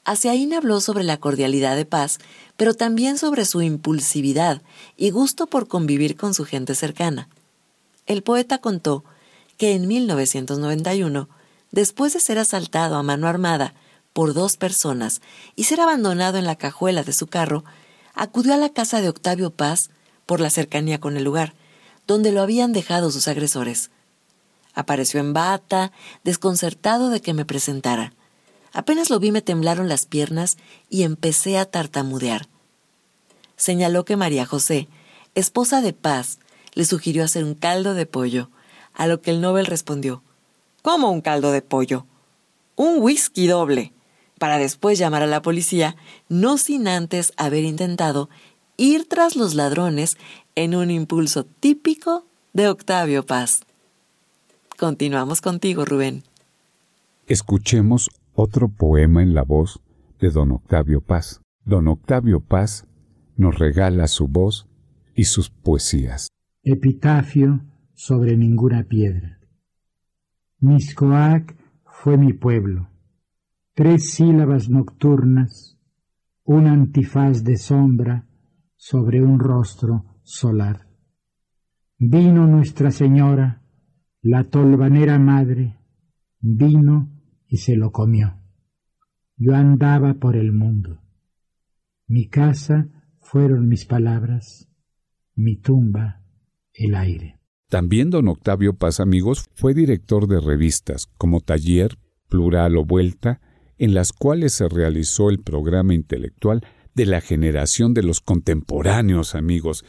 Astiaín 0.05 0.55
habló 0.55 0.81
sobre 0.81 1.05
la 1.05 1.19
cordialidad 1.19 1.77
de 1.77 1.85
Paz, 1.85 2.19
pero 2.57 2.75
también 2.75 3.17
sobre 3.17 3.45
su 3.45 3.63
impulsividad 3.63 4.61
y 4.97 5.11
gusto 5.11 5.47
por 5.47 5.69
convivir 5.69 6.17
con 6.17 6.35
su 6.35 6.45
gente 6.45 6.75
cercana. 6.75 7.29
El 8.07 8.25
poeta 8.25 8.59
contó 8.59 9.05
que 9.61 9.75
en 9.75 9.87
1991, 9.87 11.29
después 11.71 12.15
de 12.15 12.21
ser 12.21 12.39
asaltado 12.39 12.97
a 12.97 13.03
mano 13.03 13.29
armada 13.29 13.75
por 14.15 14.33
dos 14.33 14.57
personas 14.57 15.21
y 15.55 15.65
ser 15.65 15.83
abandonado 15.83 16.39
en 16.39 16.47
la 16.47 16.57
cajuela 16.57 17.03
de 17.03 17.13
su 17.13 17.27
carro, 17.27 17.63
acudió 18.15 18.55
a 18.55 18.57
la 18.57 18.71
casa 18.71 19.03
de 19.03 19.11
Octavio 19.11 19.51
Paz 19.51 19.91
por 20.25 20.41
la 20.41 20.49
cercanía 20.49 20.99
con 20.99 21.19
el 21.19 21.25
lugar, 21.25 21.53
donde 22.07 22.33
lo 22.33 22.41
habían 22.41 22.73
dejado 22.73 23.11
sus 23.11 23.29
agresores. 23.29 23.91
Apareció 24.73 25.21
en 25.21 25.35
bata, 25.35 25.93
desconcertado 26.25 27.11
de 27.11 27.21
que 27.21 27.35
me 27.35 27.45
presentara. 27.45 28.15
Apenas 28.73 29.11
lo 29.11 29.21
vi 29.21 29.31
me 29.31 29.43
temblaron 29.43 29.91
las 29.91 30.07
piernas 30.07 30.57
y 30.89 31.03
empecé 31.03 31.59
a 31.59 31.67
tartamudear. 31.67 32.49
Señaló 33.57 34.07
que 34.07 34.17
María 34.17 34.47
José, 34.47 34.89
esposa 35.35 35.83
de 35.83 35.93
Paz, 35.93 36.39
le 36.73 36.87
sugirió 36.87 37.25
hacer 37.25 37.45
un 37.45 37.55
caldo 37.55 37.93
de 37.93 38.07
pollo, 38.07 38.49
a 38.95 39.07
lo 39.07 39.21
que 39.21 39.31
el 39.31 39.41
Nobel 39.41 39.67
respondió, 39.67 40.23
¿Cómo 40.83 41.11
un 41.11 41.21
caldo 41.21 41.53
de 41.53 41.63
pollo? 41.63 42.07
Un 42.77 43.03
whisky 43.03 43.47
doble 43.47 43.93
para 44.41 44.57
después 44.57 44.99
llamar 44.99 45.23
a 45.23 45.27
la 45.27 45.43
policía, 45.43 45.97
no 46.31 46.57
sin 46.57 46.89
antes 46.89 47.35
haber 47.37 47.65
intentado 47.65 48.31
ir 48.79 49.07
tras 49.07 49.37
los 49.37 49.55
ladrones 49.55 50.17
en 50.55 50.75
un 50.75 50.91
impulso 50.91 51.45
típico 51.45 52.25
de 52.55 52.69
Octavio 52.69 53.27
Paz. 53.27 53.61
Continuamos 54.79 55.43
contigo, 55.43 55.85
Rubén. 55.85 56.23
Escuchemos 57.27 58.09
otro 58.35 58.69
poema 58.69 59.23
en 59.23 59.35
la 59.35 59.43
voz 59.43 59.81
de 60.19 60.31
don 60.31 60.53
Octavio 60.53 61.03
Paz. 61.03 61.43
Don 61.67 61.87
Octavio 61.87 62.41
Paz 62.41 62.87
nos 63.37 63.59
regala 63.59 64.09
su 64.09 64.27
voz 64.27 64.67
y 65.15 65.25
sus 65.25 65.51
poesías. 65.51 66.29
Epitafio 66.63 67.61
sobre 68.07 68.37
ninguna 68.37 68.85
piedra. 68.85 69.39
Miscoac 70.61 71.55
fue 71.85 72.17
mi 72.17 72.33
pueblo 72.33 72.91
tres 73.81 74.11
sílabas 74.13 74.69
nocturnas, 74.69 75.81
un 76.45 76.67
antifaz 76.67 77.45
de 77.45 77.57
sombra 77.57 78.29
sobre 78.77 79.23
un 79.23 79.39
rostro 79.39 80.21
solar. 80.23 80.87
Vino 81.99 82.47
Nuestra 82.47 82.91
Señora, 82.91 83.63
la 84.21 84.45
tolvanera 84.45 85.19
madre, 85.19 85.79
vino 86.41 87.11
y 87.47 87.57
se 87.57 87.75
lo 87.75 87.91
comió. 87.91 88.39
Yo 89.37 89.55
andaba 89.55 90.13
por 90.13 90.37
el 90.37 90.53
mundo. 90.53 91.01
Mi 92.07 92.29
casa 92.29 92.87
fueron 93.19 93.67
mis 93.67 93.87
palabras, 93.87 94.71
mi 95.35 95.57
tumba 95.57 96.23
el 96.75 96.95
aire. 96.95 97.40
También 97.71 98.11
don 98.11 98.27
Octavio 98.27 98.75
Paz 98.75 98.99
Amigos 98.99 99.45
fue 99.55 99.75
director 99.75 100.27
de 100.27 100.41
revistas 100.41 101.09
como 101.17 101.41
Taller, 101.41 101.97
Plural 102.29 102.77
o 102.77 102.85
Vuelta, 102.85 103.41
en 103.79 103.95
las 103.95 104.13
cuales 104.13 104.55
se 104.55 104.69
realizó 104.69 105.31
el 105.31 105.39
programa 105.39 105.95
intelectual 105.95 106.63
de 106.97 107.07
la 107.07 107.21
generación 107.21 107.95
de 107.95 108.03
los 108.03 108.21
contemporáneos 108.21 109.37
amigos, 109.37 109.85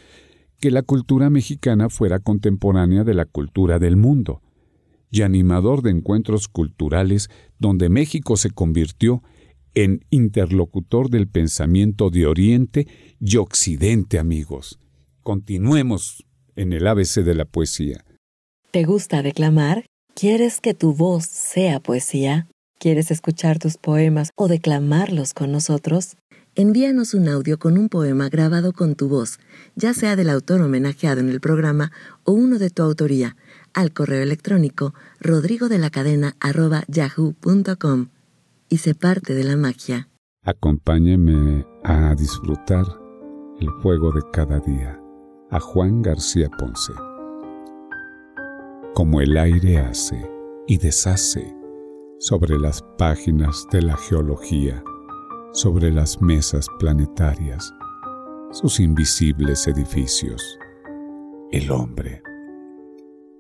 que 0.59 0.69
la 0.69 0.83
cultura 0.83 1.31
mexicana 1.31 1.89
fuera 1.89 2.19
contemporánea 2.19 3.03
de 3.03 3.15
la 3.15 3.25
cultura 3.25 3.79
del 3.79 3.97
mundo, 3.97 4.43
y 5.09 5.23
animador 5.23 5.81
de 5.81 5.89
encuentros 5.89 6.47
culturales 6.47 7.31
donde 7.57 7.89
México 7.89 8.37
se 8.37 8.51
convirtió 8.51 9.23
en 9.73 10.05
interlocutor 10.11 11.09
del 11.09 11.27
pensamiento 11.27 12.11
de 12.11 12.27
Oriente 12.27 12.87
y 13.19 13.37
Occidente, 13.37 14.19
amigos. 14.19 14.79
Continuemos 15.23 16.27
en 16.55 16.73
el 16.73 16.87
ABC 16.87 17.23
de 17.23 17.35
la 17.35 17.45
poesía. 17.45 18.03
¿Te 18.71 18.83
gusta 18.83 19.21
declamar? 19.21 19.85
¿Quieres 20.13 20.61
que 20.61 20.73
tu 20.73 20.93
voz 20.93 21.25
sea 21.25 21.79
poesía? 21.79 22.47
¿Quieres 22.79 23.11
escuchar 23.11 23.59
tus 23.59 23.77
poemas 23.77 24.31
o 24.35 24.47
declamarlos 24.47 25.33
con 25.33 25.51
nosotros? 25.51 26.15
Envíanos 26.55 27.13
un 27.13 27.29
audio 27.29 27.57
con 27.57 27.77
un 27.77 27.87
poema 27.87 28.27
grabado 28.27 28.73
con 28.73 28.95
tu 28.95 29.07
voz, 29.07 29.39
ya 29.75 29.93
sea 29.93 30.17
del 30.17 30.29
autor 30.29 30.61
homenajeado 30.61 31.21
en 31.21 31.29
el 31.29 31.39
programa 31.39 31.91
o 32.25 32.33
uno 32.33 32.59
de 32.59 32.69
tu 32.69 32.83
autoría, 32.83 33.37
al 33.73 33.93
correo 33.93 34.21
electrónico 34.21 34.93
rodrigo 35.21 35.69
de 35.69 35.77
la 35.77 35.89
cadena 35.89 36.35
yahoo.com 36.87 38.09
y 38.67 38.77
se 38.77 38.95
parte 38.95 39.33
de 39.33 39.43
la 39.45 39.55
magia. 39.55 40.09
Acompáñeme 40.43 41.65
a 41.83 42.15
disfrutar 42.15 42.85
el 43.59 43.69
fuego 43.81 44.11
de 44.11 44.21
cada 44.33 44.59
día. 44.59 45.00
A 45.53 45.59
Juan 45.59 46.01
García 46.01 46.49
Ponce. 46.49 46.93
Como 48.93 49.19
el 49.19 49.35
aire 49.35 49.79
hace 49.79 50.31
y 50.65 50.77
deshace 50.77 51.53
sobre 52.19 52.57
las 52.57 52.81
páginas 52.97 53.67
de 53.69 53.81
la 53.81 53.97
geología, 53.97 54.81
sobre 55.51 55.91
las 55.91 56.21
mesas 56.21 56.67
planetarias, 56.79 57.73
sus 58.51 58.79
invisibles 58.79 59.67
edificios. 59.67 60.41
El 61.51 61.69
hombre. 61.69 62.23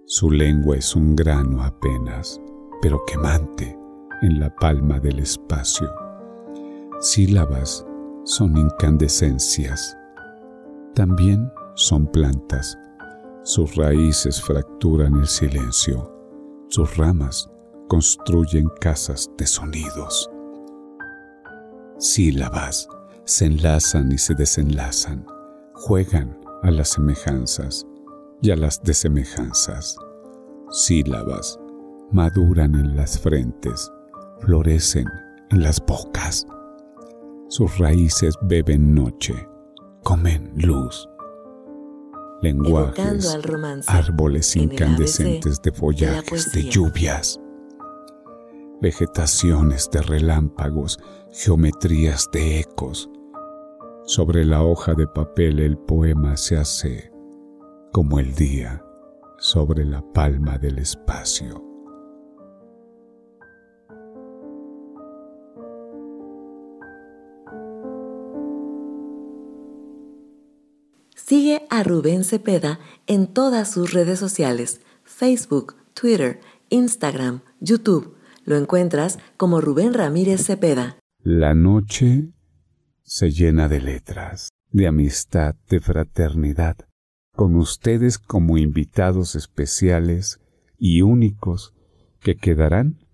Su 0.05 0.31
lengua 0.31 0.75
es 0.75 0.93
un 0.97 1.15
grano 1.15 1.63
apenas, 1.63 2.41
pero 2.81 2.99
quemante 3.07 3.79
en 4.21 4.37
la 4.37 4.53
palma 4.57 4.99
del 4.99 5.19
espacio. 5.19 5.89
Sílabas 6.99 7.87
son 8.25 8.57
incandescencias. 8.57 9.97
También 10.93 11.49
son 11.75 12.07
plantas. 12.07 12.77
Sus 13.43 13.75
raíces 13.75 14.41
fracturan 14.41 15.15
el 15.15 15.27
silencio. 15.27 16.11
Sus 16.67 16.95
ramas 16.97 17.49
construyen 17.87 18.69
casas 18.79 19.29
de 19.37 19.45
sonidos. 19.45 20.29
Sílabas 21.97 22.87
se 23.25 23.45
enlazan 23.45 24.11
y 24.11 24.17
se 24.17 24.33
desenlazan, 24.33 25.25
juegan 25.73 26.39
a 26.63 26.71
las 26.71 26.89
semejanzas 26.89 27.85
y 28.41 28.51
a 28.51 28.55
las 28.55 28.81
desemejanzas. 28.81 29.97
Sílabas 30.69 31.59
maduran 32.11 32.75
en 32.75 32.95
las 32.95 33.19
frentes, 33.19 33.91
florecen 34.39 35.07
en 35.49 35.63
las 35.63 35.83
bocas. 35.85 36.45
Sus 37.49 37.77
raíces 37.77 38.35
beben 38.43 38.95
noche, 38.95 39.35
comen 40.03 40.51
luz. 40.55 41.07
Lenguajes, 42.41 43.37
árboles 43.87 44.55
incandescentes 44.55 45.61
de 45.61 45.71
follajes, 45.71 46.51
de 46.51 46.63
lluvias 46.63 47.39
vegetaciones 48.81 49.89
de 49.91 50.01
relámpagos, 50.01 50.99
geometrías 51.31 52.27
de 52.33 52.59
ecos. 52.59 53.09
Sobre 54.05 54.43
la 54.43 54.63
hoja 54.63 54.95
de 54.95 55.07
papel 55.07 55.59
el 55.59 55.77
poema 55.77 56.35
se 56.35 56.57
hace 56.57 57.11
como 57.93 58.19
el 58.19 58.33
día, 58.33 58.83
sobre 59.37 59.85
la 59.85 60.01
palma 60.13 60.57
del 60.57 60.79
espacio. 60.79 61.70
Sigue 71.31 71.61
a 71.69 71.83
Rubén 71.83 72.25
Cepeda 72.25 72.81
en 73.07 73.25
todas 73.25 73.71
sus 73.71 73.93
redes 73.93 74.19
sociales, 74.19 74.81
Facebook, 75.05 75.77
Twitter, 75.93 76.41
Instagram, 76.67 77.39
YouTube. 77.61 78.17
Lo 78.43 78.57
encuentras 78.57 79.17
como 79.37 79.61
Rubén 79.61 79.93
Ramírez 79.93 80.45
Cepeda. 80.45 80.97
La 81.23 81.53
noche 81.53 82.33
se 83.03 83.31
llena 83.31 83.69
de 83.69 83.79
letras, 83.79 84.49
de 84.71 84.87
amistad, 84.87 85.55
de 85.69 85.79
fraternidad, 85.79 86.75
con 87.33 87.55
ustedes 87.55 88.17
como 88.17 88.57
invitados 88.57 89.35
especiales 89.35 90.41
y 90.77 91.01
únicos 91.01 91.73
que 92.19 92.35
quedarán 92.35 93.05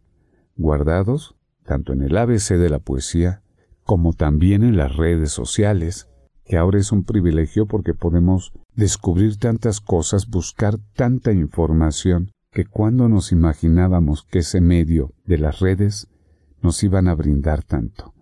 guardados 0.55 1.35
tanto 1.63 1.93
en 1.93 2.01
el 2.01 2.17
ABC 2.17 2.55
de 2.55 2.69
la 2.71 2.79
poesía 2.79 3.43
como 3.83 4.13
también 4.13 4.63
en 4.63 4.75
las 4.75 4.95
redes 4.95 5.31
sociales 5.31 6.07
que 6.47 6.57
ahora 6.57 6.79
es 6.79 6.91
un 6.91 7.03
privilegio 7.03 7.65
porque 7.65 7.93
podemos 7.93 8.53
descubrir 8.73 9.37
tantas 9.37 9.81
cosas, 9.81 10.29
buscar 10.29 10.77
tanta 10.95 11.33
información, 11.33 12.31
que 12.51 12.65
cuando 12.65 13.09
nos 13.09 13.33
imaginábamos 13.33 14.23
que 14.23 14.39
ese 14.39 14.61
medio 14.61 15.11
de 15.25 15.37
las 15.37 15.59
redes 15.59 16.07
nos 16.61 16.81
iban 16.83 17.09
a 17.09 17.15
brindar 17.15 17.63
tanto. 17.63 18.13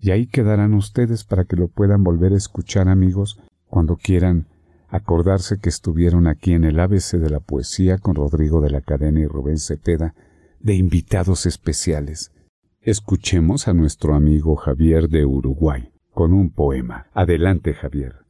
Y 0.00 0.12
ahí 0.12 0.26
quedarán 0.26 0.72
ustedes 0.72 1.24
para 1.24 1.44
que 1.44 1.56
lo 1.56 1.68
puedan 1.68 2.02
volver 2.02 2.32
a 2.32 2.36
escuchar 2.36 2.88
amigos 2.88 3.38
cuando 3.66 3.96
quieran 3.96 4.46
acordarse 4.88 5.58
que 5.58 5.68
estuvieron 5.68 6.26
aquí 6.26 6.54
en 6.54 6.64
el 6.64 6.80
ABC 6.80 7.18
de 7.18 7.28
la 7.28 7.40
poesía 7.40 7.98
con 7.98 8.14
Rodrigo 8.14 8.62
de 8.62 8.70
la 8.70 8.80
Cadena 8.80 9.20
y 9.20 9.26
Rubén 9.26 9.58
Cepeda 9.58 10.14
de 10.60 10.74
invitados 10.74 11.44
especiales. 11.44 12.32
Escuchemos 12.80 13.68
a 13.68 13.74
nuestro 13.74 14.14
amigo 14.14 14.56
Javier 14.56 15.08
de 15.08 15.26
Uruguay 15.26 15.92
con 16.18 16.32
un 16.32 16.50
poema. 16.50 17.06
Adelante, 17.14 17.74
Javier. 17.74 18.24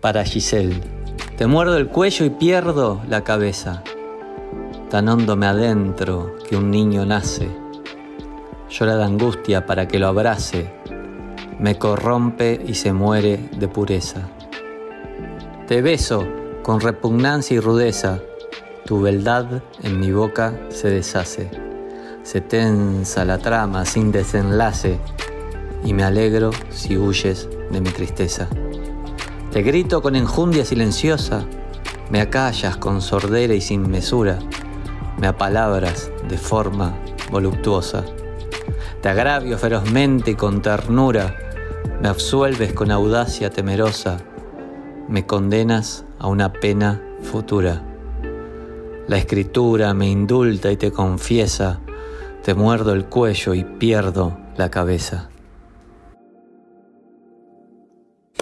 Para 0.00 0.22
Giselle, 0.22 0.80
te 1.36 1.48
muerdo 1.48 1.76
el 1.76 1.88
cuello 1.88 2.24
y 2.24 2.30
pierdo 2.30 3.02
la 3.08 3.24
cabeza. 3.24 3.82
Tan 4.90 5.08
hondo 5.08 5.34
me 5.34 5.46
adentro 5.46 6.36
que 6.48 6.54
un 6.54 6.70
niño 6.70 7.04
nace. 7.04 7.50
Llora 8.70 8.94
de 8.94 9.02
angustia 9.02 9.66
para 9.66 9.88
que 9.88 9.98
lo 9.98 10.06
abrace. 10.06 10.72
Me 11.58 11.80
corrompe 11.80 12.62
y 12.64 12.74
se 12.74 12.92
muere 12.92 13.50
de 13.58 13.66
pureza. 13.66 14.20
Te 15.66 15.82
beso 15.82 16.24
con 16.62 16.80
repugnancia 16.80 17.56
y 17.56 17.58
rudeza. 17.58 18.20
Tu 18.86 19.00
beldad 19.00 19.64
en 19.82 19.98
mi 19.98 20.12
boca 20.12 20.54
se 20.68 20.90
deshace. 20.90 21.50
Se 22.22 22.40
tensa 22.40 23.24
la 23.24 23.38
trama 23.38 23.84
sin 23.84 24.12
desenlace 24.12 25.00
y 25.84 25.92
me 25.92 26.04
alegro 26.04 26.50
si 26.70 26.96
huyes 26.96 27.48
de 27.70 27.80
mi 27.80 27.90
tristeza. 27.90 28.48
Te 29.50 29.62
grito 29.62 30.02
con 30.02 30.16
enjundia 30.16 30.64
silenciosa, 30.64 31.44
me 32.10 32.20
acallas 32.20 32.76
con 32.76 33.00
sordera 33.02 33.54
y 33.54 33.60
sin 33.60 33.90
mesura, 33.90 34.38
me 35.18 35.26
apalabras 35.26 36.10
de 36.28 36.38
forma 36.38 36.94
voluptuosa. 37.30 38.04
Te 39.00 39.08
agravio 39.08 39.58
ferozmente 39.58 40.32
y 40.32 40.34
con 40.34 40.62
ternura, 40.62 41.36
me 42.00 42.08
absuelves 42.08 42.72
con 42.72 42.90
audacia 42.90 43.50
temerosa, 43.50 44.18
me 45.08 45.26
condenas 45.26 46.04
a 46.18 46.28
una 46.28 46.52
pena 46.52 47.02
futura. 47.22 47.82
La 49.08 49.18
escritura 49.18 49.92
me 49.94 50.08
indulta 50.08 50.70
y 50.70 50.76
te 50.76 50.92
confiesa, 50.92 51.80
te 52.42 52.54
muerdo 52.54 52.92
el 52.92 53.06
cuello 53.06 53.54
y 53.54 53.64
pierdo 53.64 54.38
la 54.56 54.70
cabeza. 54.70 55.31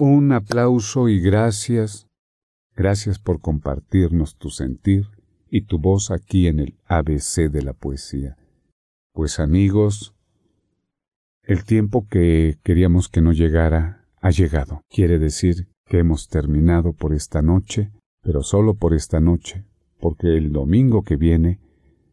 Un 0.03 0.32
aplauso 0.32 1.11
y 1.11 1.20
gracias. 1.20 2.09
Gracias 2.74 3.18
por 3.18 3.42
compartirnos 3.42 4.34
tu 4.36 4.48
sentir 4.48 5.09
y 5.51 5.66
tu 5.66 5.78
voz 5.78 6.11
aquí 6.11 6.46
en 6.46 6.59
el 6.59 6.78
ABC 6.86 7.51
de 7.51 7.61
la 7.61 7.74
poesía. 7.74 8.38
Pues 9.12 9.38
amigos, 9.38 10.14
el 11.42 11.64
tiempo 11.64 12.07
que 12.09 12.57
queríamos 12.62 13.11
que 13.11 13.20
no 13.20 13.32
llegara 13.32 14.07
ha 14.22 14.30
llegado. 14.30 14.80
Quiere 14.88 15.18
decir 15.18 15.68
que 15.84 15.98
hemos 15.98 16.28
terminado 16.28 16.94
por 16.94 17.12
esta 17.12 17.42
noche, 17.42 17.92
pero 18.22 18.42
solo 18.42 18.76
por 18.76 18.94
esta 18.94 19.20
noche, 19.20 19.66
porque 19.98 20.38
el 20.38 20.51
domingo 20.51 21.03
que 21.03 21.16
viene 21.16 21.61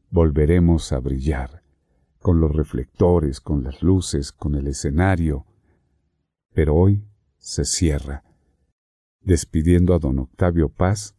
volveremos 0.09 0.91
a 0.91 0.99
brillar, 0.99 1.63
con 2.19 2.41
los 2.41 2.53
reflectores, 2.53 3.39
con 3.39 3.63
las 3.63 3.81
luces, 3.81 4.33
con 4.33 4.55
el 4.55 4.67
escenario. 4.67 5.45
Pero 6.53 6.75
hoy 6.75 7.06
se 7.37 7.65
cierra, 7.65 8.23
despidiendo 9.21 9.93
a 9.93 9.99
don 9.99 10.19
Octavio 10.19 10.69
Paz, 10.69 11.15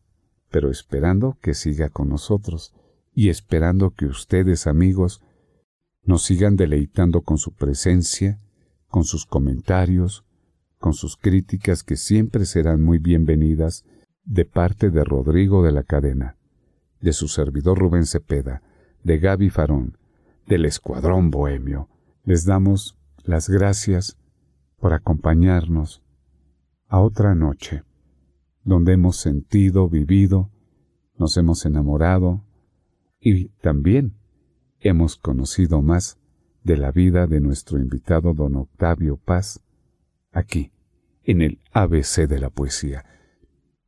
pero 0.51 0.71
esperando 0.71 1.37
que 1.41 1.55
siga 1.55 1.89
con 1.89 2.09
nosotros 2.09 2.75
y 3.15 3.29
esperando 3.29 3.91
que 3.91 4.07
ustedes, 4.07 4.67
amigos, 4.67 5.23
nos 6.05 6.23
sigan 6.23 6.57
deleitando 6.57 7.23
con 7.23 7.39
su 7.39 7.53
presencia, 7.53 8.41
con 8.89 9.05
sus 9.05 9.27
comentarios, 9.27 10.25
con 10.79 10.95
sus 10.95 11.17
críticas 11.17 11.83
que 11.83 11.97
siempre 11.97 12.47
serán 12.47 12.83
muy 12.83 12.99
bienvenidas 12.99 13.85
de 14.25 14.45
parte 14.45 14.91
de 14.91 15.05
Rodrigo 15.05 15.63
de 15.63 15.73
la 15.73 15.83
Cadena, 15.83 16.37
de 17.01 17.13
su 17.13 17.29
servidor 17.29 17.79
Rubén 17.79 18.07
Cepeda, 18.07 18.63
de 19.03 19.19
Gaby 19.19 19.51
Farón, 19.51 19.99
del 20.47 20.65
Escuadrón 20.65 21.31
Bohemio. 21.31 21.89
Les 22.25 22.45
damos 22.45 22.97
las 23.23 23.49
gracias 23.49 24.17
por 24.79 24.93
acompañarnos 24.93 26.03
a 26.89 27.01
otra 27.01 27.35
noche, 27.35 27.85
donde 28.65 28.95
hemos 28.95 29.17
sentido, 29.17 29.89
vivido, 29.89 30.51
nos 31.17 31.37
hemos 31.37 31.67
enamorado 31.67 32.45
y 33.21 33.49
también 33.61 34.15
hemos 34.81 35.17
conocido 35.17 35.83
más 35.83 36.19
de 36.65 36.77
la 36.77 36.91
vida 36.91 37.27
de 37.27 37.41
nuestro 37.41 37.79
invitado 37.79 38.35
don 38.35 38.57
Octavio 38.57 39.17
Paz, 39.17 39.61
aquí, 40.33 40.73
en 41.23 41.43
el 41.43 41.61
ABC 41.73 42.27
de 42.27 42.39
la 42.39 42.51
poesía. 42.51 43.05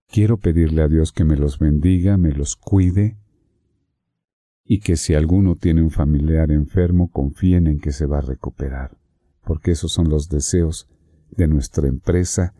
Quiero 0.07 0.38
pedirle 0.38 0.82
a 0.82 0.88
Dios 0.88 1.12
que 1.12 1.24
me 1.24 1.36
los 1.36 1.59
bendiga, 1.59 2.16
me 2.16 2.32
los 2.32 2.57
cuide, 2.57 3.16
y 4.64 4.80
que 4.80 4.96
si 4.96 5.14
alguno 5.14 5.57
tiene 5.57 5.82
un 5.82 5.90
familiar 5.90 6.51
enfermo, 6.51 7.11
confíen 7.11 7.66
en 7.66 7.80
que 7.80 7.92
se 7.92 8.07
va 8.07 8.18
a 8.18 8.22
recuperar, 8.22 8.98
porque 9.44 9.72
esos 9.72 9.92
son 9.92 10.09
los 10.09 10.28
deseos 10.28 10.88
de 11.30 11.48
nuestra 11.48 11.88
empresa 11.88 12.55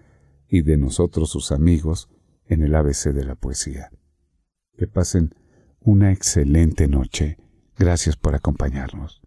y 0.51 0.63
de 0.63 0.77
nosotros 0.77 1.31
sus 1.31 1.53
amigos 1.53 2.11
en 2.47 2.63
el 2.63 2.75
ABC 2.75 3.13
de 3.13 3.25
la 3.25 3.37
poesía. 3.37 3.91
Que 4.77 4.87
pasen 4.87 5.35
una 5.81 6.13
excelente 6.13 6.89
noche. 6.89 7.39
Gracias 7.79 8.17
por 8.17 8.35
acompañarnos. 8.35 9.20